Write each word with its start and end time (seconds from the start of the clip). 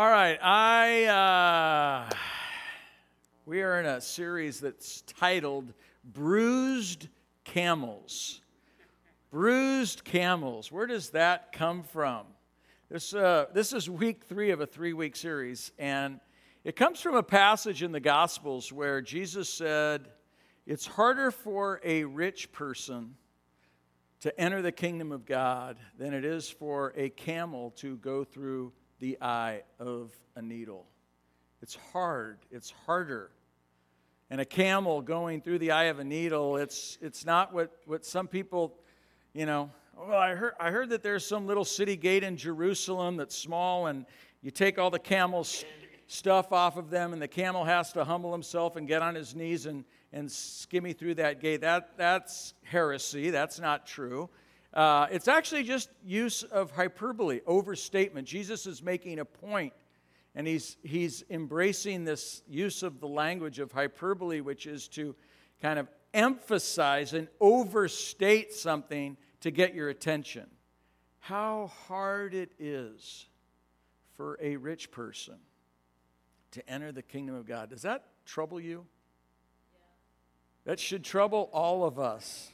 All 0.00 0.08
right, 0.08 0.38
I 0.42 1.04
uh, 2.08 2.16
we 3.44 3.60
are 3.60 3.78
in 3.80 3.84
a 3.84 4.00
series 4.00 4.58
that's 4.58 5.02
titled 5.02 5.74
"Bruised 6.02 7.08
Camels." 7.44 8.40
Bruised 9.30 10.02
camels. 10.02 10.72
Where 10.72 10.86
does 10.86 11.10
that 11.10 11.52
come 11.52 11.82
from? 11.82 12.24
This 12.88 13.12
uh, 13.12 13.48
this 13.52 13.74
is 13.74 13.90
week 13.90 14.24
three 14.24 14.52
of 14.52 14.62
a 14.62 14.66
three-week 14.66 15.16
series, 15.16 15.70
and 15.78 16.18
it 16.64 16.76
comes 16.76 17.02
from 17.02 17.14
a 17.14 17.22
passage 17.22 17.82
in 17.82 17.92
the 17.92 18.00
Gospels 18.00 18.72
where 18.72 19.02
Jesus 19.02 19.50
said, 19.50 20.08
"It's 20.66 20.86
harder 20.86 21.30
for 21.30 21.78
a 21.84 22.04
rich 22.04 22.52
person." 22.52 23.16
To 24.20 24.40
enter 24.40 24.60
the 24.60 24.72
kingdom 24.72 25.12
of 25.12 25.24
God 25.24 25.78
than 25.98 26.12
it 26.12 26.26
is 26.26 26.48
for 26.50 26.92
a 26.94 27.08
camel 27.08 27.70
to 27.76 27.96
go 27.96 28.22
through 28.22 28.72
the 29.00 29.18
eye 29.20 29.62
of 29.78 30.12
a 30.36 30.42
needle. 30.42 30.86
It's 31.62 31.76
hard, 31.92 32.38
it's 32.50 32.72
harder. 32.86 33.30
And 34.30 34.40
a 34.40 34.44
camel 34.44 35.02
going 35.02 35.40
through 35.40 35.58
the 35.58 35.72
eye 35.72 35.84
of 35.84 35.98
a 35.98 36.04
needle, 36.04 36.56
it's, 36.56 36.98
it's 37.00 37.26
not 37.26 37.52
what, 37.52 37.72
what 37.86 38.06
some 38.06 38.28
people, 38.28 38.78
you 39.34 39.44
know, 39.44 39.70
well, 39.96 40.16
I 40.16 40.34
heard, 40.34 40.52
I 40.60 40.70
heard 40.70 40.90
that 40.90 41.02
there's 41.02 41.26
some 41.26 41.46
little 41.46 41.64
city 41.64 41.96
gate 41.96 42.22
in 42.22 42.36
Jerusalem 42.36 43.16
that's 43.16 43.36
small, 43.36 43.88
and 43.88 44.06
you 44.40 44.50
take 44.50 44.78
all 44.78 44.88
the 44.88 44.98
camel's 44.98 45.64
stuff 46.06 46.52
off 46.52 46.76
of 46.76 46.90
them, 46.90 47.12
and 47.12 47.20
the 47.20 47.28
camel 47.28 47.64
has 47.64 47.92
to 47.92 48.04
humble 48.04 48.32
himself 48.32 48.76
and 48.76 48.88
get 48.88 49.02
on 49.02 49.14
his 49.14 49.34
knees 49.34 49.66
and, 49.66 49.84
and 50.12 50.28
skimmy 50.28 50.96
through 50.96 51.14
that 51.14 51.40
gate. 51.40 51.60
That, 51.60 51.96
that's 51.96 52.54
heresy. 52.62 53.30
That's 53.30 53.60
not 53.60 53.86
true. 53.86 54.30
Uh, 54.72 55.06
it's 55.10 55.28
actually 55.28 55.64
just 55.64 55.90
use 56.04 56.42
of 56.44 56.70
hyperbole, 56.70 57.40
overstatement. 57.46 58.28
Jesus 58.28 58.66
is 58.66 58.82
making 58.82 59.18
a 59.18 59.24
point, 59.24 59.72
and 60.34 60.46
he's, 60.46 60.76
he's 60.82 61.24
embracing 61.28 62.04
this 62.04 62.42
use 62.48 62.82
of 62.82 63.00
the 63.00 63.08
language 63.08 63.58
of 63.58 63.72
hyperbole, 63.72 64.40
which 64.40 64.66
is 64.66 64.86
to 64.88 65.16
kind 65.60 65.78
of 65.78 65.88
emphasize 66.14 67.14
and 67.14 67.28
overstate 67.40 68.52
something 68.52 69.16
to 69.40 69.50
get 69.50 69.74
your 69.74 69.88
attention. 69.88 70.46
How 71.18 71.70
hard 71.88 72.34
it 72.34 72.52
is 72.58 73.26
for 74.16 74.38
a 74.40 74.56
rich 74.56 74.90
person 74.90 75.36
to 76.52 76.70
enter 76.70 76.92
the 76.92 77.02
kingdom 77.02 77.34
of 77.34 77.46
God. 77.46 77.70
Does 77.70 77.82
that 77.82 78.04
trouble 78.26 78.60
you? 78.60 78.86
That 80.64 80.78
should 80.78 81.04
trouble 81.04 81.48
all 81.52 81.84
of 81.84 81.98
us. 81.98 82.50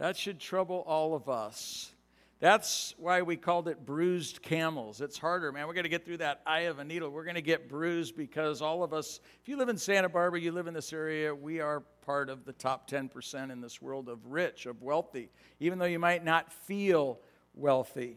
That 0.00 0.16
should 0.16 0.40
trouble 0.40 0.82
all 0.86 1.14
of 1.14 1.28
us. 1.28 1.92
That's 2.38 2.94
why 2.96 3.20
we 3.20 3.36
called 3.36 3.68
it 3.68 3.84
bruised 3.84 4.40
camels. 4.40 5.02
It's 5.02 5.18
harder, 5.18 5.52
man. 5.52 5.66
We're 5.66 5.74
going 5.74 5.84
to 5.84 5.90
get 5.90 6.06
through 6.06 6.16
that 6.18 6.40
eye 6.46 6.60
of 6.60 6.78
a 6.78 6.84
needle. 6.84 7.10
We're 7.10 7.24
going 7.24 7.34
to 7.34 7.42
get 7.42 7.68
bruised 7.68 8.16
because 8.16 8.62
all 8.62 8.82
of 8.82 8.94
us, 8.94 9.20
if 9.42 9.48
you 9.50 9.58
live 9.58 9.68
in 9.68 9.76
Santa 9.76 10.08
Barbara, 10.08 10.40
you 10.40 10.52
live 10.52 10.68
in 10.68 10.72
this 10.72 10.94
area, 10.94 11.34
we 11.34 11.60
are 11.60 11.80
part 12.06 12.30
of 12.30 12.46
the 12.46 12.54
top 12.54 12.88
10% 12.88 13.52
in 13.52 13.60
this 13.60 13.82
world 13.82 14.08
of 14.08 14.24
rich, 14.24 14.64
of 14.64 14.80
wealthy, 14.80 15.28
even 15.60 15.78
though 15.78 15.84
you 15.84 15.98
might 15.98 16.24
not 16.24 16.50
feel 16.50 17.20
wealthy. 17.54 18.16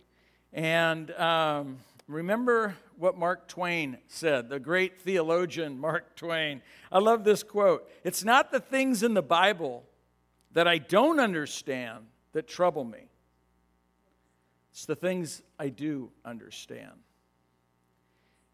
And 0.53 1.12
um, 1.12 1.79
remember 2.08 2.78
what 2.96 3.18
Mark 3.18 3.50
Twain 3.50 3.97
said, 4.08 4.47
the 4.47 4.58
great 4.58 5.02
theologian 5.02 5.78
Mark 5.78 6.16
Twain. 6.16 6.62
I 6.94 7.00
love 7.00 7.25
this 7.25 7.44
quote 7.44 7.90
It's 8.06 8.24
not 8.24 8.53
the 8.53 8.62
things 8.62 9.03
in 9.03 9.16
the 9.16 9.22
Bible 9.22 9.84
that 10.53 10.68
I 10.68 10.78
don't 10.78 11.19
understand 11.19 12.06
that 12.31 12.47
trouble 12.47 12.84
me. 12.84 13.09
It's 14.72 14.86
the 14.86 14.96
things 14.96 15.41
I 15.59 15.69
do 15.69 16.12
understand. 16.25 16.94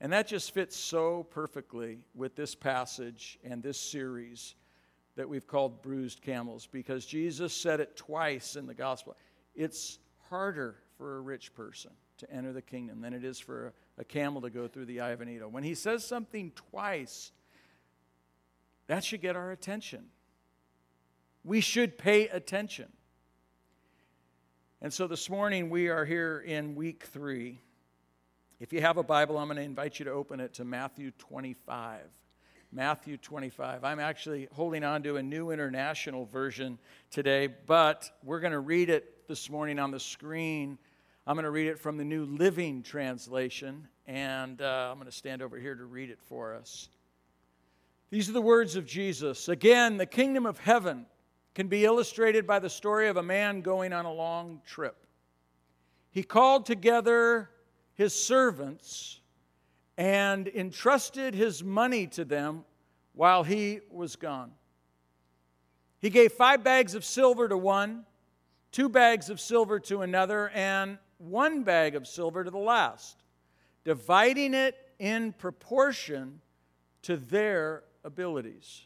And 0.02 0.14
that 0.14 0.28
just 0.28 0.54
fits 0.54 0.78
so 0.78 1.24
perfectly 1.30 2.00
with 2.16 2.36
this 2.36 2.56
passage 2.56 3.38
and 3.44 3.62
this 3.62 3.80
series 3.80 4.56
that 5.16 5.28
we've 5.28 5.48
called 5.48 5.82
Bruised 5.82 6.22
Camels 6.22 6.68
because 6.72 7.06
Jesus 7.06 7.54
said 7.54 7.82
it 7.82 7.98
twice 7.98 8.56
in 8.56 8.66
the 8.66 8.74
gospel. 8.74 9.18
It's 9.56 10.00
harder 10.30 10.78
for 10.98 11.18
a 11.18 11.22
rich 11.22 11.54
person 11.54 11.92
to 12.20 12.32
enter 12.32 12.54
the 12.54 12.62
kingdom 12.62 13.02
than 13.02 13.14
it 13.14 13.26
is 13.26 13.40
for 13.40 13.74
a, 13.98 14.04
camel 14.06 14.42
to 14.42 14.50
go 14.50 14.68
through 14.68 14.86
the 14.86 15.02
eye 15.02 15.12
of 15.12 15.20
a 15.20 15.26
needle. 15.26 15.50
When 15.50 15.64
he 15.64 15.76
says 15.76 16.06
something 16.06 16.52
twice, 16.56 17.32
that 18.88 19.04
should 19.04 19.22
get 19.22 19.36
our 19.36 19.52
attention 19.52 20.06
we 21.44 21.62
should 21.62 21.98
pay 21.98 22.28
attention. 22.28 22.88
And 24.82 24.94
so 24.94 25.08
this 25.08 25.30
morning 25.30 25.70
we 25.70 25.90
are 25.90 26.06
here 26.06 26.40
in 26.40 26.76
week 26.76 27.06
three. 27.06 27.60
If 28.60 28.74
you 28.74 28.82
have 28.82 28.98
a 28.98 29.04
Bible, 29.04 29.38
I'm 29.38 29.48
going 29.48 29.58
to 29.58 29.64
invite 29.64 30.00
you 30.00 30.06
to 30.06 30.12
open 30.12 30.40
it 30.40 30.54
to 30.56 30.66
Matthew 30.66 31.12
25. 31.12 32.02
Matthew 32.72 33.18
25. 33.18 33.84
I'm 33.84 34.00
actually 34.00 34.48
holding 34.52 34.84
on 34.84 35.02
to 35.04 35.16
a 35.16 35.24
new 35.24 35.50
international 35.52 36.26
version 36.26 36.78
today, 37.10 37.48
but 37.48 38.10
we're 38.24 38.40
going 38.40 38.54
to 38.54 38.60
read 38.60 38.90
it 38.90 39.28
this 39.28 39.50
morning 39.50 39.80
on 39.80 39.92
the 39.92 40.00
screen. 40.00 40.78
I'm 41.26 41.36
going 41.36 41.46
to 41.46 41.52
read 41.52 41.68
it 41.68 41.80
from 41.80 41.98
the 41.98 42.04
New 42.04 42.26
Living 42.26 42.84
Translation, 42.84 43.88
and 44.08 44.62
uh, 44.62 44.90
I'm 44.92 44.98
going 44.98 45.10
to 45.10 45.18
stand 45.18 45.42
over 45.42 45.58
here 45.58 45.74
to 45.74 45.86
read 45.86 46.10
it 46.10 46.20
for 46.28 46.54
us. 46.54 46.90
These 48.12 48.30
are 48.30 48.34
the 48.34 48.42
words 48.42 48.76
of 48.76 48.86
Jesus. 48.86 49.50
Again, 49.50 49.98
the 49.98 50.06
kingdom 50.06 50.46
of 50.46 50.60
heaven 50.60 51.06
can 51.56 51.68
be 51.68 51.86
illustrated 51.86 52.46
by 52.46 52.60
the 52.60 52.70
story 52.70 53.08
of 53.08 53.18
a 53.18 53.24
man 53.24 53.62
going 53.62 53.94
on 53.94 54.06
a 54.06 54.14
long 54.14 54.62
trip. 54.66 55.06
He 56.12 56.24
called 56.24 56.66
together 56.66 57.50
his 57.94 58.14
servants 58.14 59.20
and 59.98 60.48
entrusted 60.48 61.34
his 61.34 61.64
money 61.64 62.08
to 62.08 62.24
them 62.24 62.64
while 63.14 63.44
he 63.44 63.82
was 63.92 64.16
gone. 64.16 64.52
He 66.00 66.10
gave 66.10 66.32
five 66.32 66.64
bags 66.64 66.96
of 66.96 67.04
silver 67.04 67.50
to 67.50 67.58
one, 67.58 68.06
two 68.72 68.88
bags 68.88 69.30
of 69.30 69.40
silver 69.40 69.80
to 69.82 70.02
another, 70.02 70.50
and 70.50 70.98
one 71.18 71.64
bag 71.64 71.96
of 71.96 72.08
silver 72.08 72.46
to 72.46 72.50
the 72.50 72.58
last, 72.58 73.18
dividing 73.84 74.54
it 74.54 74.78
in 75.00 75.34
proportion 75.34 76.40
to 77.02 77.18
their 77.18 77.84
abilities. 78.06 78.86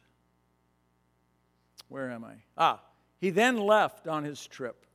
Where 1.94 2.10
am 2.10 2.26
I? 2.26 2.38
Ah, 2.58 2.82
he 3.20 3.30
then 3.30 3.56
left 3.56 4.08
on 4.08 4.24
his 4.24 4.48
trip. 4.48 4.88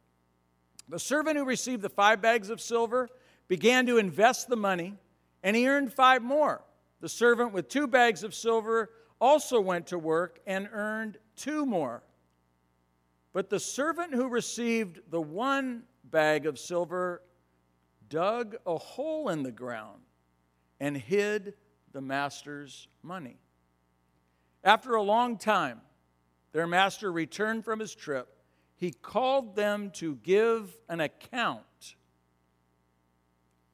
The 0.88 0.98
servant 0.98 1.36
who 1.36 1.44
received 1.44 1.80
the 1.80 1.88
five 1.88 2.20
bags 2.20 2.50
of 2.50 2.60
silver 2.60 3.08
began 3.46 3.86
to 3.86 3.98
invest 3.98 4.48
the 4.48 4.56
money, 4.56 4.96
and 5.44 5.54
he 5.54 5.68
earned 5.68 5.92
five 5.92 6.22
more. 6.22 6.64
The 6.98 7.08
servant 7.08 7.52
with 7.52 7.68
two 7.68 7.86
bags 7.86 8.24
of 8.24 8.34
silver 8.34 8.90
also 9.20 9.60
went 9.60 9.86
to 9.86 9.96
work 9.96 10.40
and 10.44 10.68
earned 10.72 11.18
two 11.36 11.64
more. 11.64 12.02
But 13.32 13.48
the 13.48 13.60
servant 13.60 14.12
who 14.12 14.28
received 14.28 14.98
the 15.08 15.20
one 15.20 15.84
bag 16.02 16.46
of 16.46 16.58
silver 16.58 17.22
dug 18.08 18.56
a 18.66 18.76
hole 18.76 19.28
in 19.28 19.44
the 19.44 19.52
ground 19.52 20.02
and 20.80 20.96
hid 20.96 21.54
the 21.92 22.00
master's 22.00 22.88
money. 23.04 23.36
After 24.64 24.96
a 24.96 25.02
long 25.02 25.38
time, 25.38 25.82
their 26.58 26.66
master 26.66 27.12
returned 27.12 27.64
from 27.64 27.78
his 27.78 27.94
trip. 27.94 28.36
He 28.74 28.90
called 28.90 29.54
them 29.54 29.92
to 29.92 30.16
give 30.16 30.76
an 30.88 30.98
account 30.98 31.94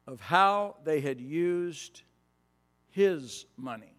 of 0.05 0.21
how 0.21 0.75
they 0.83 1.01
had 1.01 1.19
used 1.19 2.03
his 2.91 3.47
money. 3.57 3.95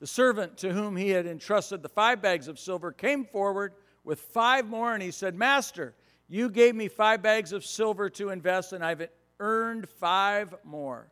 The 0.00 0.06
servant 0.06 0.58
to 0.58 0.74
whom 0.74 0.96
he 0.96 1.08
had 1.08 1.26
entrusted 1.26 1.82
the 1.82 1.88
five 1.88 2.20
bags 2.20 2.46
of 2.46 2.58
silver 2.58 2.92
came 2.92 3.24
forward 3.24 3.72
with 4.04 4.20
five 4.20 4.66
more, 4.66 4.92
and 4.92 5.02
he 5.02 5.10
said, 5.10 5.34
Master, 5.34 5.94
you 6.28 6.50
gave 6.50 6.74
me 6.74 6.88
five 6.88 7.22
bags 7.22 7.54
of 7.54 7.64
silver 7.64 8.10
to 8.10 8.28
invest, 8.28 8.74
and 8.74 8.84
I've 8.84 9.08
earned 9.38 9.88
five 9.88 10.54
more. 10.62 11.08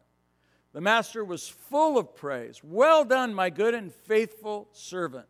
The 0.75 0.83
master 0.83 1.25
was 1.25 1.49
full 1.49 1.97
of 1.97 2.15
praise. 2.15 2.61
Well 2.63 3.07
done, 3.07 3.33
my 3.33 3.49
good 3.49 3.73
and 3.73 3.91
faithful 3.91 4.69
servant. 4.73 5.25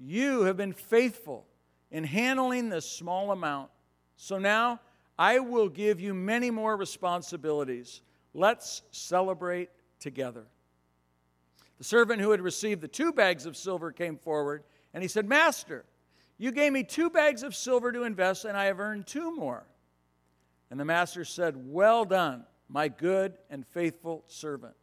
You 0.00 0.42
have 0.42 0.56
been 0.56 0.72
faithful 0.72 1.46
in 1.90 2.04
handling 2.04 2.68
this 2.68 2.88
small 2.88 3.32
amount. 3.32 3.70
So 4.16 4.38
now 4.38 4.80
I 5.18 5.40
will 5.40 5.68
give 5.68 6.00
you 6.00 6.14
many 6.14 6.50
more 6.50 6.76
responsibilities. 6.76 8.02
Let's 8.32 8.82
celebrate 8.92 9.70
together. 9.98 10.46
The 11.78 11.84
servant 11.84 12.20
who 12.20 12.30
had 12.30 12.40
received 12.40 12.80
the 12.80 12.88
two 12.88 13.12
bags 13.12 13.46
of 13.46 13.56
silver 13.56 13.92
came 13.92 14.16
forward 14.16 14.62
and 14.94 15.02
he 15.02 15.08
said, 15.08 15.28
Master, 15.28 15.84
you 16.38 16.52
gave 16.52 16.72
me 16.72 16.84
two 16.84 17.10
bags 17.10 17.42
of 17.42 17.54
silver 17.54 17.90
to 17.90 18.04
invest, 18.04 18.44
and 18.44 18.56
I 18.56 18.66
have 18.66 18.78
earned 18.78 19.06
two 19.06 19.34
more. 19.34 19.66
And 20.70 20.78
the 20.78 20.84
master 20.84 21.24
said, 21.24 21.54
Well 21.56 22.04
done, 22.04 22.44
my 22.68 22.88
good 22.88 23.34
and 23.50 23.66
faithful 23.66 24.24
servant. 24.28 24.74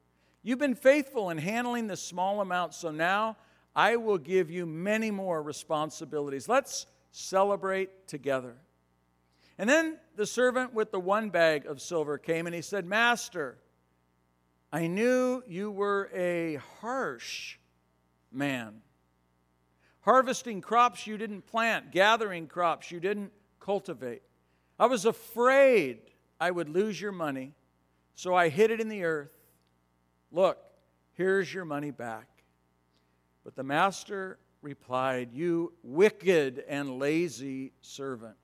You've 0.44 0.60
been 0.60 0.76
faithful 0.76 1.30
in 1.30 1.38
handling 1.38 1.88
the 1.88 1.98
small 1.98 2.42
amount, 2.42 2.74
so 2.74 2.92
now 2.92 3.38
I 3.76 3.98
will 3.98 4.18
give 4.18 4.50
you 4.50 4.66
many 4.66 5.12
more 5.12 5.42
responsibilities. 5.42 6.48
Let's 6.48 6.86
celebrate 7.12 8.08
together. 8.08 8.56
And 9.58 9.70
then 9.70 9.98
the 10.16 10.26
servant 10.26 10.74
with 10.74 10.92
the 10.92 11.00
one 11.00 11.30
bag 11.30 11.66
of 11.66 11.82
silver 11.82 12.18
came 12.18 12.46
and 12.46 12.56
he 12.56 12.62
said, 12.62 12.86
Master, 12.86 13.58
I 14.72 14.88
knew 14.88 15.44
you 15.48 15.72
were 15.72 16.10
a 16.14 16.60
harsh 16.82 17.58
man, 18.32 18.82
harvesting 20.02 20.62
crops 20.62 21.08
you 21.08 21.18
didn't 21.18 21.48
plant, 21.48 21.92
gathering 21.92 22.48
crops 22.48 22.92
you 22.92 23.00
didn't 23.00 23.32
cultivate. 23.60 24.22
I 24.78 24.88
was 24.88 25.06
afraid 25.06 26.00
I 26.40 26.52
would 26.52 26.68
lose 26.68 27.00
your 27.00 27.14
money, 27.14 27.54
so 28.16 28.36
I 28.36 28.50
hid 28.50 28.72
it 28.72 28.82
in 28.82 28.90
the 28.90 29.04
earth. 29.04 29.32
Look, 30.32 30.58
here's 31.14 31.54
your 31.54 31.64
money 31.64 31.92
back. 31.92 32.35
But 33.46 33.56
the 33.56 33.64
master 33.64 34.40
replied, 34.64 35.30
You 35.32 35.72
wicked 35.84 36.66
and 36.68 36.98
lazy 37.00 37.72
servant. 37.82 38.36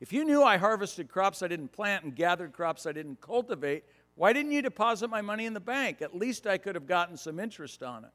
If 0.00 0.12
you 0.12 0.24
knew 0.24 0.42
I 0.42 0.58
harvested 0.58 1.08
crops 1.08 1.40
I 1.42 1.48
didn't 1.48 1.68
plant 1.68 2.04
and 2.04 2.14
gathered 2.14 2.52
crops 2.52 2.84
I 2.84 2.92
didn't 2.92 3.20
cultivate, 3.20 3.84
why 4.16 4.32
didn't 4.32 4.52
you 4.52 4.60
deposit 4.60 5.08
my 5.08 5.22
money 5.22 5.46
in 5.46 5.54
the 5.54 5.60
bank? 5.60 6.02
At 6.02 6.14
least 6.14 6.46
I 6.46 6.58
could 6.58 6.74
have 6.74 6.86
gotten 6.86 7.16
some 7.16 7.38
interest 7.38 7.82
on 7.82 8.04
it. 8.04 8.10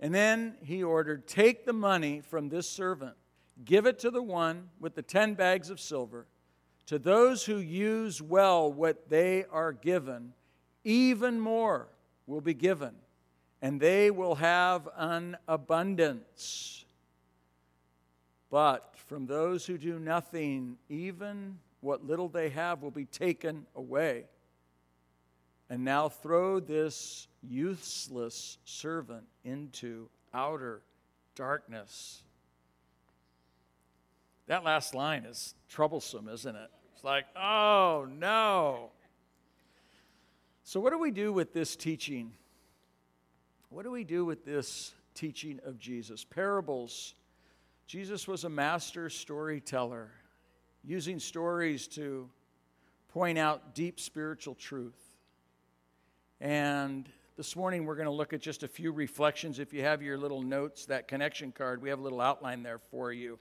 And 0.00 0.14
then 0.14 0.56
he 0.62 0.82
ordered, 0.82 1.28
Take 1.28 1.66
the 1.66 1.74
money 1.74 2.22
from 2.22 2.48
this 2.48 2.68
servant, 2.68 3.14
give 3.62 3.84
it 3.84 3.98
to 4.00 4.10
the 4.10 4.22
one 4.22 4.70
with 4.80 4.94
the 4.94 5.02
ten 5.02 5.34
bags 5.34 5.68
of 5.68 5.78
silver. 5.78 6.26
To 6.86 6.98
those 6.98 7.44
who 7.44 7.58
use 7.58 8.22
well 8.22 8.72
what 8.72 9.10
they 9.10 9.44
are 9.52 9.72
given, 9.72 10.32
even 10.82 11.38
more 11.38 11.88
will 12.26 12.40
be 12.40 12.54
given 12.54 12.94
and 13.62 13.80
they 13.80 14.10
will 14.10 14.36
have 14.36 14.88
an 14.96 15.36
abundance. 15.46 16.84
But 18.50 18.94
from 19.06 19.26
those 19.26 19.66
who 19.66 19.78
do 19.78 19.98
nothing, 19.98 20.76
even 20.88 21.58
what 21.80 22.04
little 22.04 22.28
they 22.28 22.48
have 22.50 22.82
will 22.82 22.90
be 22.90 23.04
taken 23.04 23.66
away. 23.76 24.24
And 25.68 25.84
now 25.84 26.08
throw 26.08 26.58
this 26.58 27.28
useless 27.42 28.58
servant 28.64 29.24
into 29.44 30.08
outer 30.34 30.82
darkness. 31.36 32.22
That 34.46 34.64
last 34.64 34.94
line 34.94 35.24
is 35.24 35.54
troublesome, 35.68 36.28
isn't 36.28 36.56
it? 36.56 36.70
It's 36.94 37.04
like, 37.04 37.24
oh 37.36 38.08
no. 38.10 38.90
So, 40.64 40.80
what 40.80 40.90
do 40.92 40.98
we 40.98 41.12
do 41.12 41.32
with 41.32 41.52
this 41.52 41.76
teaching? 41.76 42.32
What 43.72 43.84
do 43.84 43.92
we 43.92 44.02
do 44.02 44.24
with 44.24 44.44
this 44.44 44.92
teaching 45.14 45.60
of 45.64 45.78
Jesus? 45.78 46.24
Parables. 46.24 47.14
Jesus 47.86 48.26
was 48.26 48.42
a 48.42 48.48
master 48.48 49.08
storyteller, 49.08 50.10
using 50.82 51.20
stories 51.20 51.86
to 51.88 52.28
point 53.10 53.38
out 53.38 53.76
deep 53.76 54.00
spiritual 54.00 54.56
truth. 54.56 54.98
And 56.40 57.08
this 57.36 57.54
morning 57.54 57.86
we're 57.86 57.94
going 57.94 58.06
to 58.06 58.12
look 58.12 58.32
at 58.32 58.40
just 58.40 58.64
a 58.64 58.68
few 58.68 58.90
reflections. 58.90 59.60
If 59.60 59.72
you 59.72 59.82
have 59.82 60.02
your 60.02 60.18
little 60.18 60.42
notes, 60.42 60.86
that 60.86 61.06
connection 61.06 61.52
card, 61.52 61.80
we 61.80 61.90
have 61.90 62.00
a 62.00 62.02
little 62.02 62.20
outline 62.20 62.64
there 62.64 62.80
for 62.80 63.12
you. 63.12 63.38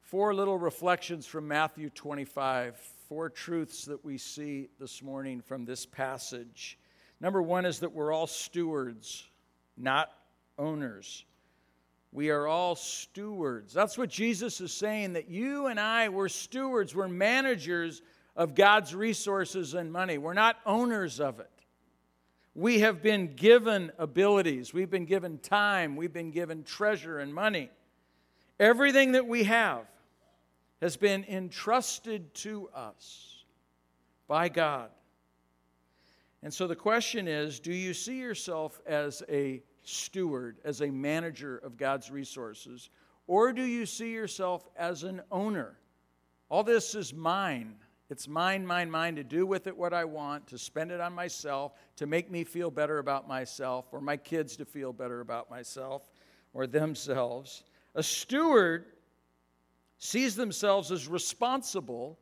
Four 0.00 0.34
little 0.34 0.58
reflections 0.58 1.26
from 1.26 1.46
Matthew 1.46 1.90
25, 1.90 2.76
four 3.08 3.30
truths 3.30 3.84
that 3.84 4.04
we 4.04 4.18
see 4.18 4.66
this 4.80 5.00
morning 5.00 5.40
from 5.40 5.64
this 5.64 5.86
passage. 5.86 6.76
Number 7.20 7.42
one 7.42 7.66
is 7.66 7.80
that 7.80 7.92
we're 7.92 8.12
all 8.12 8.26
stewards, 8.26 9.24
not 9.76 10.10
owners. 10.58 11.24
We 12.12 12.30
are 12.30 12.46
all 12.46 12.74
stewards. 12.74 13.72
That's 13.72 13.98
what 13.98 14.08
Jesus 14.08 14.60
is 14.60 14.72
saying 14.72 15.14
that 15.14 15.28
you 15.28 15.66
and 15.66 15.78
I, 15.78 16.08
we're 16.08 16.28
stewards, 16.28 16.94
we're 16.94 17.08
managers 17.08 18.02
of 18.34 18.54
God's 18.54 18.94
resources 18.94 19.74
and 19.74 19.92
money. 19.92 20.16
We're 20.16 20.32
not 20.32 20.56
owners 20.64 21.20
of 21.20 21.40
it. 21.40 21.50
We 22.54 22.80
have 22.80 23.02
been 23.02 23.34
given 23.34 23.92
abilities, 23.98 24.72
we've 24.72 24.90
been 24.90 25.04
given 25.04 25.38
time, 25.38 25.96
we've 25.96 26.12
been 26.12 26.30
given 26.30 26.64
treasure 26.64 27.18
and 27.18 27.32
money. 27.32 27.70
Everything 28.58 29.12
that 29.12 29.26
we 29.26 29.44
have 29.44 29.84
has 30.80 30.96
been 30.96 31.24
entrusted 31.24 32.34
to 32.34 32.68
us 32.74 33.44
by 34.26 34.48
God. 34.48 34.90
And 36.42 36.52
so 36.52 36.66
the 36.66 36.76
question 36.76 37.26
is 37.28 37.60
do 37.60 37.72
you 37.72 37.94
see 37.94 38.18
yourself 38.18 38.80
as 38.86 39.22
a 39.28 39.62
steward, 39.82 40.58
as 40.64 40.82
a 40.82 40.90
manager 40.90 41.58
of 41.58 41.76
God's 41.76 42.10
resources? 42.10 42.90
Or 43.26 43.52
do 43.52 43.62
you 43.62 43.86
see 43.86 44.12
yourself 44.12 44.66
as 44.76 45.02
an 45.02 45.20
owner? 45.30 45.76
All 46.48 46.62
this 46.62 46.94
is 46.94 47.12
mine. 47.12 47.74
It's 48.10 48.26
mine, 48.26 48.66
mine, 48.66 48.90
mine 48.90 49.16
to 49.16 49.24
do 49.24 49.44
with 49.44 49.66
it 49.66 49.76
what 49.76 49.92
I 49.92 50.06
want, 50.06 50.46
to 50.46 50.58
spend 50.58 50.90
it 50.90 51.00
on 51.00 51.12
myself, 51.12 51.72
to 51.96 52.06
make 52.06 52.30
me 52.30 52.42
feel 52.42 52.70
better 52.70 52.98
about 52.98 53.28
myself, 53.28 53.86
or 53.92 54.00
my 54.00 54.16
kids 54.16 54.56
to 54.56 54.64
feel 54.64 54.94
better 54.94 55.20
about 55.20 55.50
myself 55.50 56.08
or 56.54 56.66
themselves. 56.66 57.64
A 57.94 58.02
steward 58.02 58.86
sees 59.98 60.36
themselves 60.36 60.90
as 60.90 61.06
responsible 61.06 62.18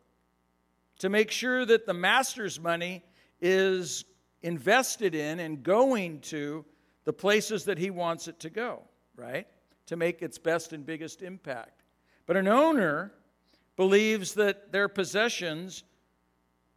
to 0.99 1.09
make 1.09 1.31
sure 1.31 1.65
that 1.65 1.87
the 1.87 1.95
master's 1.95 2.59
money 2.59 3.05
is 3.41 4.05
invested 4.43 5.15
in 5.15 5.41
and 5.41 5.63
going 5.63 6.21
to 6.21 6.65
the 7.05 7.13
places 7.13 7.65
that 7.65 7.79
he 7.79 7.91
wants 7.91 8.29
it 8.29 8.41
to 8.41 8.51
go, 8.51 8.83
right? 9.17 9.47
To 9.87 9.97
make 9.97 10.23
its 10.23 10.39
best 10.39 10.73
and 10.73 10.85
biggest 10.85 11.23
impact. 11.23 11.83
But 12.27 12.37
an 12.37 12.49
owner 12.49 13.13
believes 13.77 14.35
that 14.35 14.73
their 14.73 14.89
possessions, 14.89 15.85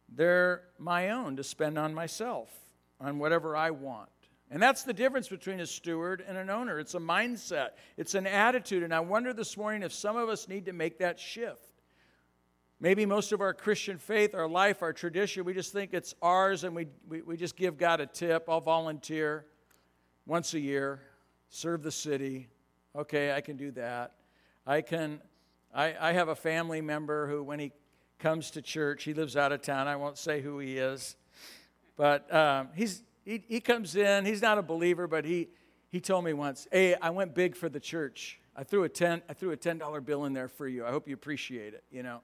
they're 0.08 0.62
my 0.78 1.10
own 1.10 1.36
to 1.36 1.44
spend 1.44 1.78
on 1.78 1.94
myself, 1.94 2.50
on 3.00 3.18
whatever 3.18 3.56
I 3.56 3.70
want. 3.70 4.08
And 4.50 4.60
that's 4.62 4.82
the 4.82 4.92
difference 4.92 5.28
between 5.28 5.60
a 5.60 5.66
steward 5.66 6.24
and 6.26 6.36
an 6.36 6.50
owner. 6.50 6.78
It's 6.80 6.94
a 6.94 7.00
mindset, 7.00 7.70
it's 7.96 8.14
an 8.14 8.26
attitude. 8.26 8.82
And 8.82 8.92
I 8.92 9.00
wonder 9.00 9.32
this 9.32 9.56
morning 9.56 9.82
if 9.82 9.92
some 9.92 10.16
of 10.16 10.28
us 10.28 10.48
need 10.48 10.66
to 10.66 10.72
make 10.72 10.98
that 10.98 11.18
shift. 11.18 11.69
Maybe 12.82 13.04
most 13.04 13.32
of 13.32 13.42
our 13.42 13.52
Christian 13.52 13.98
faith, 13.98 14.34
our 14.34 14.48
life, 14.48 14.80
our 14.80 14.94
tradition, 14.94 15.44
we 15.44 15.52
just 15.52 15.70
think 15.70 15.92
it's 15.92 16.14
ours 16.22 16.64
and 16.64 16.74
we, 16.74 16.86
we, 17.06 17.20
we 17.20 17.36
just 17.36 17.54
give 17.54 17.76
God 17.76 18.00
a 18.00 18.06
tip. 18.06 18.46
I'll 18.48 18.62
volunteer 18.62 19.44
once 20.24 20.54
a 20.54 20.60
year, 20.60 21.02
serve 21.50 21.82
the 21.82 21.92
city. 21.92 22.48
Okay, 22.96 23.34
I 23.34 23.42
can 23.42 23.58
do 23.58 23.70
that. 23.72 24.14
I 24.66 24.80
can, 24.80 25.20
I, 25.74 25.94
I 26.00 26.12
have 26.12 26.28
a 26.28 26.34
family 26.34 26.80
member 26.80 27.26
who, 27.26 27.42
when 27.42 27.58
he 27.58 27.72
comes 28.18 28.50
to 28.52 28.62
church, 28.62 29.04
he 29.04 29.12
lives 29.12 29.36
out 29.36 29.52
of 29.52 29.60
town. 29.60 29.86
I 29.86 29.96
won't 29.96 30.16
say 30.16 30.40
who 30.40 30.58
he 30.58 30.78
is, 30.78 31.16
but 31.98 32.32
um, 32.34 32.68
he's, 32.74 33.02
he, 33.26 33.44
he 33.46 33.60
comes 33.60 33.94
in. 33.94 34.24
He's 34.24 34.40
not 34.40 34.56
a 34.56 34.62
believer, 34.62 35.06
but 35.06 35.26
he, 35.26 35.48
he 35.90 36.00
told 36.00 36.24
me 36.24 36.32
once, 36.32 36.66
hey, 36.72 36.94
I 36.94 37.10
went 37.10 37.34
big 37.34 37.56
for 37.56 37.68
the 37.68 37.80
church. 37.80 38.40
I 38.56 38.64
threw 38.64 38.84
a 38.84 38.88
10, 38.88 39.20
I 39.28 39.34
threw 39.34 39.52
a 39.52 39.56
$10 39.56 40.04
bill 40.06 40.24
in 40.24 40.32
there 40.32 40.48
for 40.48 40.66
you. 40.66 40.86
I 40.86 40.90
hope 40.90 41.06
you 41.06 41.14
appreciate 41.14 41.74
it, 41.74 41.84
you 41.90 42.02
know. 42.02 42.22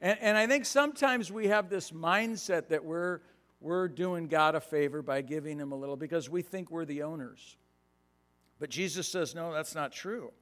And, 0.00 0.18
and 0.20 0.36
I 0.36 0.46
think 0.46 0.64
sometimes 0.64 1.32
we 1.32 1.48
have 1.48 1.68
this 1.68 1.90
mindset 1.90 2.68
that 2.68 2.84
we're, 2.84 3.20
we're 3.60 3.88
doing 3.88 4.28
God 4.28 4.54
a 4.54 4.60
favor 4.60 5.02
by 5.02 5.22
giving 5.22 5.58
him 5.58 5.72
a 5.72 5.76
little 5.76 5.96
because 5.96 6.30
we 6.30 6.42
think 6.42 6.70
we're 6.70 6.84
the 6.84 7.02
owners. 7.02 7.56
But 8.58 8.70
Jesus 8.70 9.08
says, 9.08 9.34
no, 9.34 9.52
that's 9.52 9.74
not 9.74 9.92
true. 9.92 10.32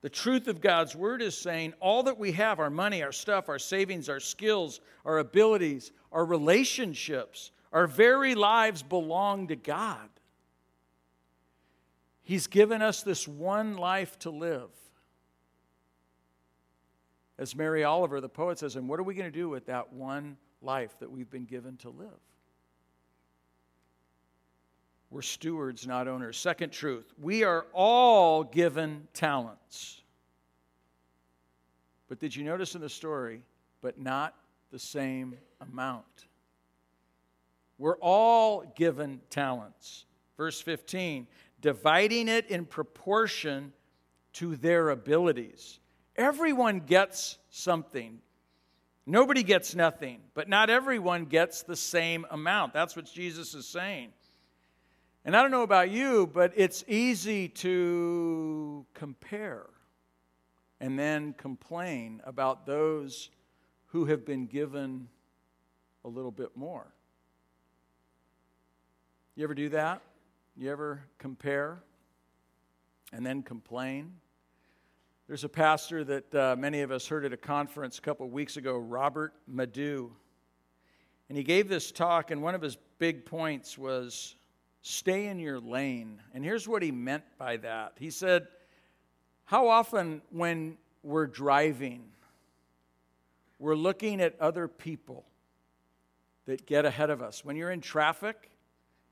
The 0.00 0.10
truth 0.10 0.48
of 0.48 0.60
God's 0.60 0.96
word 0.96 1.22
is 1.22 1.38
saying 1.38 1.74
all 1.78 2.02
that 2.04 2.18
we 2.18 2.32
have 2.32 2.58
our 2.58 2.70
money, 2.70 3.04
our 3.04 3.12
stuff, 3.12 3.48
our 3.48 3.58
savings, 3.58 4.08
our 4.08 4.18
skills, 4.18 4.80
our 5.04 5.18
abilities, 5.18 5.92
our 6.10 6.24
relationships, 6.24 7.52
our 7.72 7.86
very 7.86 8.34
lives 8.34 8.82
belong 8.82 9.46
to 9.48 9.56
God. 9.56 10.08
He's 12.24 12.48
given 12.48 12.82
us 12.82 13.02
this 13.02 13.28
one 13.28 13.76
life 13.76 14.18
to 14.20 14.30
live. 14.30 14.70
As 17.42 17.56
Mary 17.56 17.82
Oliver, 17.82 18.20
the 18.20 18.28
poet, 18.28 18.60
says, 18.60 18.76
and 18.76 18.88
what 18.88 19.00
are 19.00 19.02
we 19.02 19.14
going 19.14 19.30
to 19.30 19.36
do 19.36 19.48
with 19.48 19.66
that 19.66 19.92
one 19.92 20.36
life 20.60 20.96
that 21.00 21.10
we've 21.10 21.28
been 21.28 21.44
given 21.44 21.76
to 21.78 21.90
live? 21.90 22.06
We're 25.10 25.22
stewards, 25.22 25.84
not 25.84 26.06
owners. 26.06 26.36
Second 26.36 26.70
truth 26.70 27.12
we 27.20 27.42
are 27.42 27.66
all 27.72 28.44
given 28.44 29.08
talents. 29.12 30.02
But 32.08 32.20
did 32.20 32.36
you 32.36 32.44
notice 32.44 32.76
in 32.76 32.80
the 32.80 32.88
story, 32.88 33.42
but 33.80 33.98
not 33.98 34.36
the 34.70 34.78
same 34.78 35.34
amount? 35.60 36.28
We're 37.76 37.98
all 37.98 38.72
given 38.76 39.20
talents. 39.30 40.04
Verse 40.36 40.60
15, 40.60 41.26
dividing 41.60 42.28
it 42.28 42.46
in 42.46 42.66
proportion 42.66 43.72
to 44.34 44.54
their 44.54 44.90
abilities. 44.90 45.80
Everyone 46.16 46.80
gets 46.80 47.38
something. 47.50 48.20
Nobody 49.06 49.42
gets 49.42 49.74
nothing, 49.74 50.20
but 50.34 50.48
not 50.48 50.70
everyone 50.70 51.24
gets 51.24 51.62
the 51.62 51.76
same 51.76 52.26
amount. 52.30 52.72
That's 52.72 52.94
what 52.94 53.06
Jesus 53.06 53.54
is 53.54 53.66
saying. 53.66 54.12
And 55.24 55.36
I 55.36 55.42
don't 55.42 55.50
know 55.50 55.62
about 55.62 55.90
you, 55.90 56.28
but 56.32 56.52
it's 56.56 56.84
easy 56.86 57.48
to 57.48 58.84
compare 58.94 59.66
and 60.80 60.98
then 60.98 61.32
complain 61.34 62.20
about 62.24 62.66
those 62.66 63.30
who 63.86 64.06
have 64.06 64.24
been 64.24 64.46
given 64.46 65.08
a 66.04 66.08
little 66.08 66.32
bit 66.32 66.56
more. 66.56 66.86
You 69.34 69.44
ever 69.44 69.54
do 69.54 69.68
that? 69.70 70.02
You 70.56 70.70
ever 70.70 71.02
compare 71.18 71.82
and 73.12 73.24
then 73.24 73.42
complain? 73.42 74.14
There's 75.28 75.44
a 75.44 75.48
pastor 75.48 76.02
that 76.04 76.34
uh, 76.34 76.56
many 76.58 76.80
of 76.80 76.90
us 76.90 77.06
heard 77.06 77.24
at 77.24 77.32
a 77.32 77.36
conference 77.36 77.98
a 77.98 78.02
couple 78.02 78.26
of 78.26 78.32
weeks 78.32 78.56
ago, 78.56 78.76
Robert 78.76 79.32
Madu. 79.46 80.10
And 81.28 81.38
he 81.38 81.44
gave 81.44 81.68
this 81.68 81.92
talk, 81.92 82.32
and 82.32 82.42
one 82.42 82.56
of 82.56 82.60
his 82.60 82.76
big 82.98 83.24
points 83.24 83.78
was 83.78 84.34
stay 84.82 85.28
in 85.28 85.38
your 85.38 85.60
lane. 85.60 86.20
And 86.34 86.44
here's 86.44 86.66
what 86.66 86.82
he 86.82 86.90
meant 86.90 87.22
by 87.38 87.56
that. 87.58 87.92
He 87.98 88.10
said, 88.10 88.48
How 89.44 89.68
often 89.68 90.22
when 90.30 90.76
we're 91.04 91.28
driving, 91.28 92.02
we're 93.60 93.76
looking 93.76 94.20
at 94.20 94.38
other 94.40 94.66
people 94.66 95.24
that 96.46 96.66
get 96.66 96.84
ahead 96.84 97.10
of 97.10 97.22
us. 97.22 97.44
When 97.44 97.54
you're 97.54 97.70
in 97.70 97.80
traffic, 97.80 98.50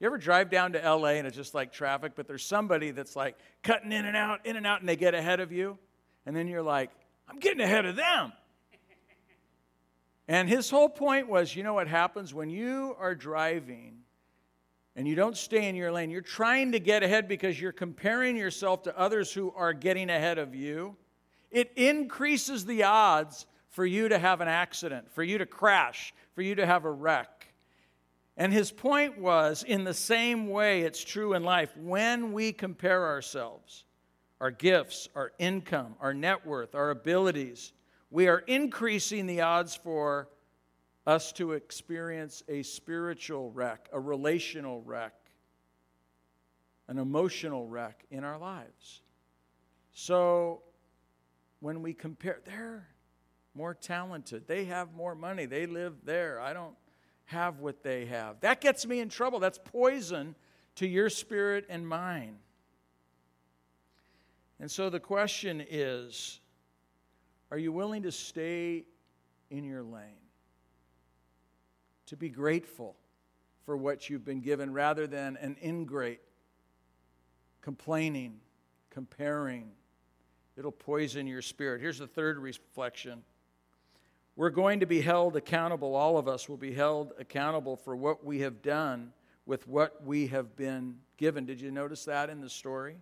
you 0.00 0.06
ever 0.06 0.18
drive 0.18 0.50
down 0.50 0.72
to 0.72 0.78
LA 0.78 1.10
and 1.10 1.26
it's 1.26 1.36
just 1.36 1.54
like 1.54 1.72
traffic, 1.72 2.12
but 2.16 2.26
there's 2.26 2.44
somebody 2.44 2.90
that's 2.90 3.14
like 3.14 3.38
cutting 3.62 3.92
in 3.92 4.06
and 4.06 4.16
out, 4.16 4.44
in 4.44 4.56
and 4.56 4.66
out, 4.66 4.80
and 4.80 4.88
they 4.88 4.96
get 4.96 5.14
ahead 5.14 5.38
of 5.38 5.52
you? 5.52 5.78
And 6.26 6.34
then 6.36 6.48
you're 6.48 6.62
like, 6.62 6.90
I'm 7.28 7.38
getting 7.38 7.60
ahead 7.60 7.86
of 7.86 7.96
them. 7.96 8.32
And 10.28 10.48
his 10.48 10.70
whole 10.70 10.88
point 10.88 11.28
was 11.28 11.56
you 11.56 11.64
know 11.64 11.74
what 11.74 11.88
happens 11.88 12.32
when 12.32 12.50
you 12.50 12.94
are 13.00 13.16
driving 13.16 13.98
and 14.94 15.08
you 15.08 15.16
don't 15.16 15.36
stay 15.36 15.68
in 15.68 15.74
your 15.74 15.90
lane? 15.90 16.08
You're 16.08 16.20
trying 16.20 16.72
to 16.72 16.78
get 16.78 17.02
ahead 17.02 17.26
because 17.26 17.60
you're 17.60 17.72
comparing 17.72 18.36
yourself 18.36 18.84
to 18.84 18.96
others 18.96 19.32
who 19.32 19.52
are 19.56 19.72
getting 19.72 20.08
ahead 20.08 20.38
of 20.38 20.54
you. 20.54 20.96
It 21.50 21.72
increases 21.74 22.64
the 22.64 22.84
odds 22.84 23.46
for 23.70 23.84
you 23.84 24.08
to 24.08 24.18
have 24.18 24.40
an 24.40 24.46
accident, 24.46 25.10
for 25.10 25.22
you 25.22 25.38
to 25.38 25.46
crash, 25.46 26.14
for 26.34 26.42
you 26.42 26.54
to 26.56 26.66
have 26.66 26.84
a 26.84 26.90
wreck. 26.90 27.52
And 28.36 28.52
his 28.52 28.70
point 28.70 29.18
was 29.18 29.64
in 29.64 29.84
the 29.84 29.94
same 29.94 30.48
way 30.48 30.82
it's 30.82 31.02
true 31.02 31.34
in 31.34 31.42
life. 31.42 31.76
When 31.76 32.32
we 32.32 32.52
compare 32.52 33.06
ourselves, 33.06 33.84
our 34.40 34.50
gifts, 34.50 35.08
our 35.14 35.32
income, 35.38 35.94
our 36.00 36.14
net 36.14 36.46
worth, 36.46 36.74
our 36.74 36.90
abilities, 36.90 37.72
we 38.10 38.26
are 38.26 38.38
increasing 38.38 39.26
the 39.26 39.42
odds 39.42 39.76
for 39.76 40.28
us 41.06 41.32
to 41.32 41.52
experience 41.52 42.42
a 42.48 42.62
spiritual 42.62 43.50
wreck, 43.52 43.88
a 43.92 44.00
relational 44.00 44.82
wreck, 44.82 45.14
an 46.88 46.98
emotional 46.98 47.66
wreck 47.66 48.04
in 48.10 48.24
our 48.24 48.38
lives. 48.38 49.02
So 49.92 50.62
when 51.60 51.82
we 51.82 51.92
compare, 51.92 52.40
they're 52.44 52.88
more 53.54 53.74
talented, 53.74 54.46
they 54.46 54.64
have 54.64 54.94
more 54.94 55.14
money, 55.14 55.46
they 55.46 55.66
live 55.66 55.94
there. 56.04 56.40
I 56.40 56.52
don't 56.52 56.74
have 57.26 57.60
what 57.60 57.82
they 57.82 58.06
have. 58.06 58.40
That 58.40 58.60
gets 58.60 58.86
me 58.86 59.00
in 59.00 59.08
trouble. 59.08 59.38
That's 59.38 59.58
poison 59.58 60.34
to 60.76 60.86
your 60.86 61.10
spirit 61.10 61.66
and 61.68 61.86
mine. 61.86 62.36
And 64.60 64.70
so 64.70 64.90
the 64.90 65.00
question 65.00 65.64
is 65.68 66.38
are 67.50 67.58
you 67.58 67.72
willing 67.72 68.02
to 68.02 68.12
stay 68.12 68.84
in 69.50 69.64
your 69.64 69.82
lane? 69.82 70.28
To 72.06 72.16
be 72.16 72.28
grateful 72.28 72.94
for 73.64 73.76
what 73.76 74.08
you've 74.08 74.24
been 74.24 74.40
given 74.40 74.72
rather 74.72 75.06
than 75.06 75.36
an 75.38 75.56
ingrate, 75.64 76.20
complaining, 77.60 78.38
comparing. 78.90 79.70
It'll 80.56 80.70
poison 80.72 81.26
your 81.26 81.42
spirit. 81.42 81.80
Here's 81.80 81.98
the 81.98 82.06
third 82.06 82.38
reflection. 82.38 83.22
We're 84.36 84.50
going 84.50 84.80
to 84.80 84.86
be 84.86 85.00
held 85.00 85.36
accountable, 85.36 85.94
all 85.94 86.18
of 86.18 86.28
us 86.28 86.48
will 86.48 86.56
be 86.56 86.72
held 86.72 87.12
accountable 87.18 87.76
for 87.76 87.96
what 87.96 88.24
we 88.24 88.40
have 88.40 88.62
done 88.62 89.12
with 89.46 89.66
what 89.66 90.04
we 90.04 90.28
have 90.28 90.56
been 90.56 90.96
given. 91.16 91.46
Did 91.46 91.60
you 91.60 91.70
notice 91.70 92.04
that 92.04 92.30
in 92.30 92.40
the 92.40 92.50
story? 92.50 92.96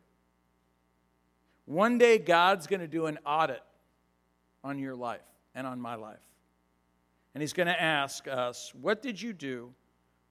One 1.68 1.98
day, 1.98 2.16
God's 2.16 2.66
going 2.66 2.80
to 2.80 2.88
do 2.88 3.04
an 3.04 3.18
audit 3.26 3.62
on 4.64 4.78
your 4.78 4.96
life 4.96 5.20
and 5.54 5.66
on 5.66 5.78
my 5.78 5.96
life. 5.96 6.16
And 7.34 7.42
He's 7.42 7.52
going 7.52 7.66
to 7.66 7.78
ask 7.78 8.26
us, 8.26 8.72
What 8.74 9.02
did 9.02 9.20
you 9.20 9.34
do 9.34 9.74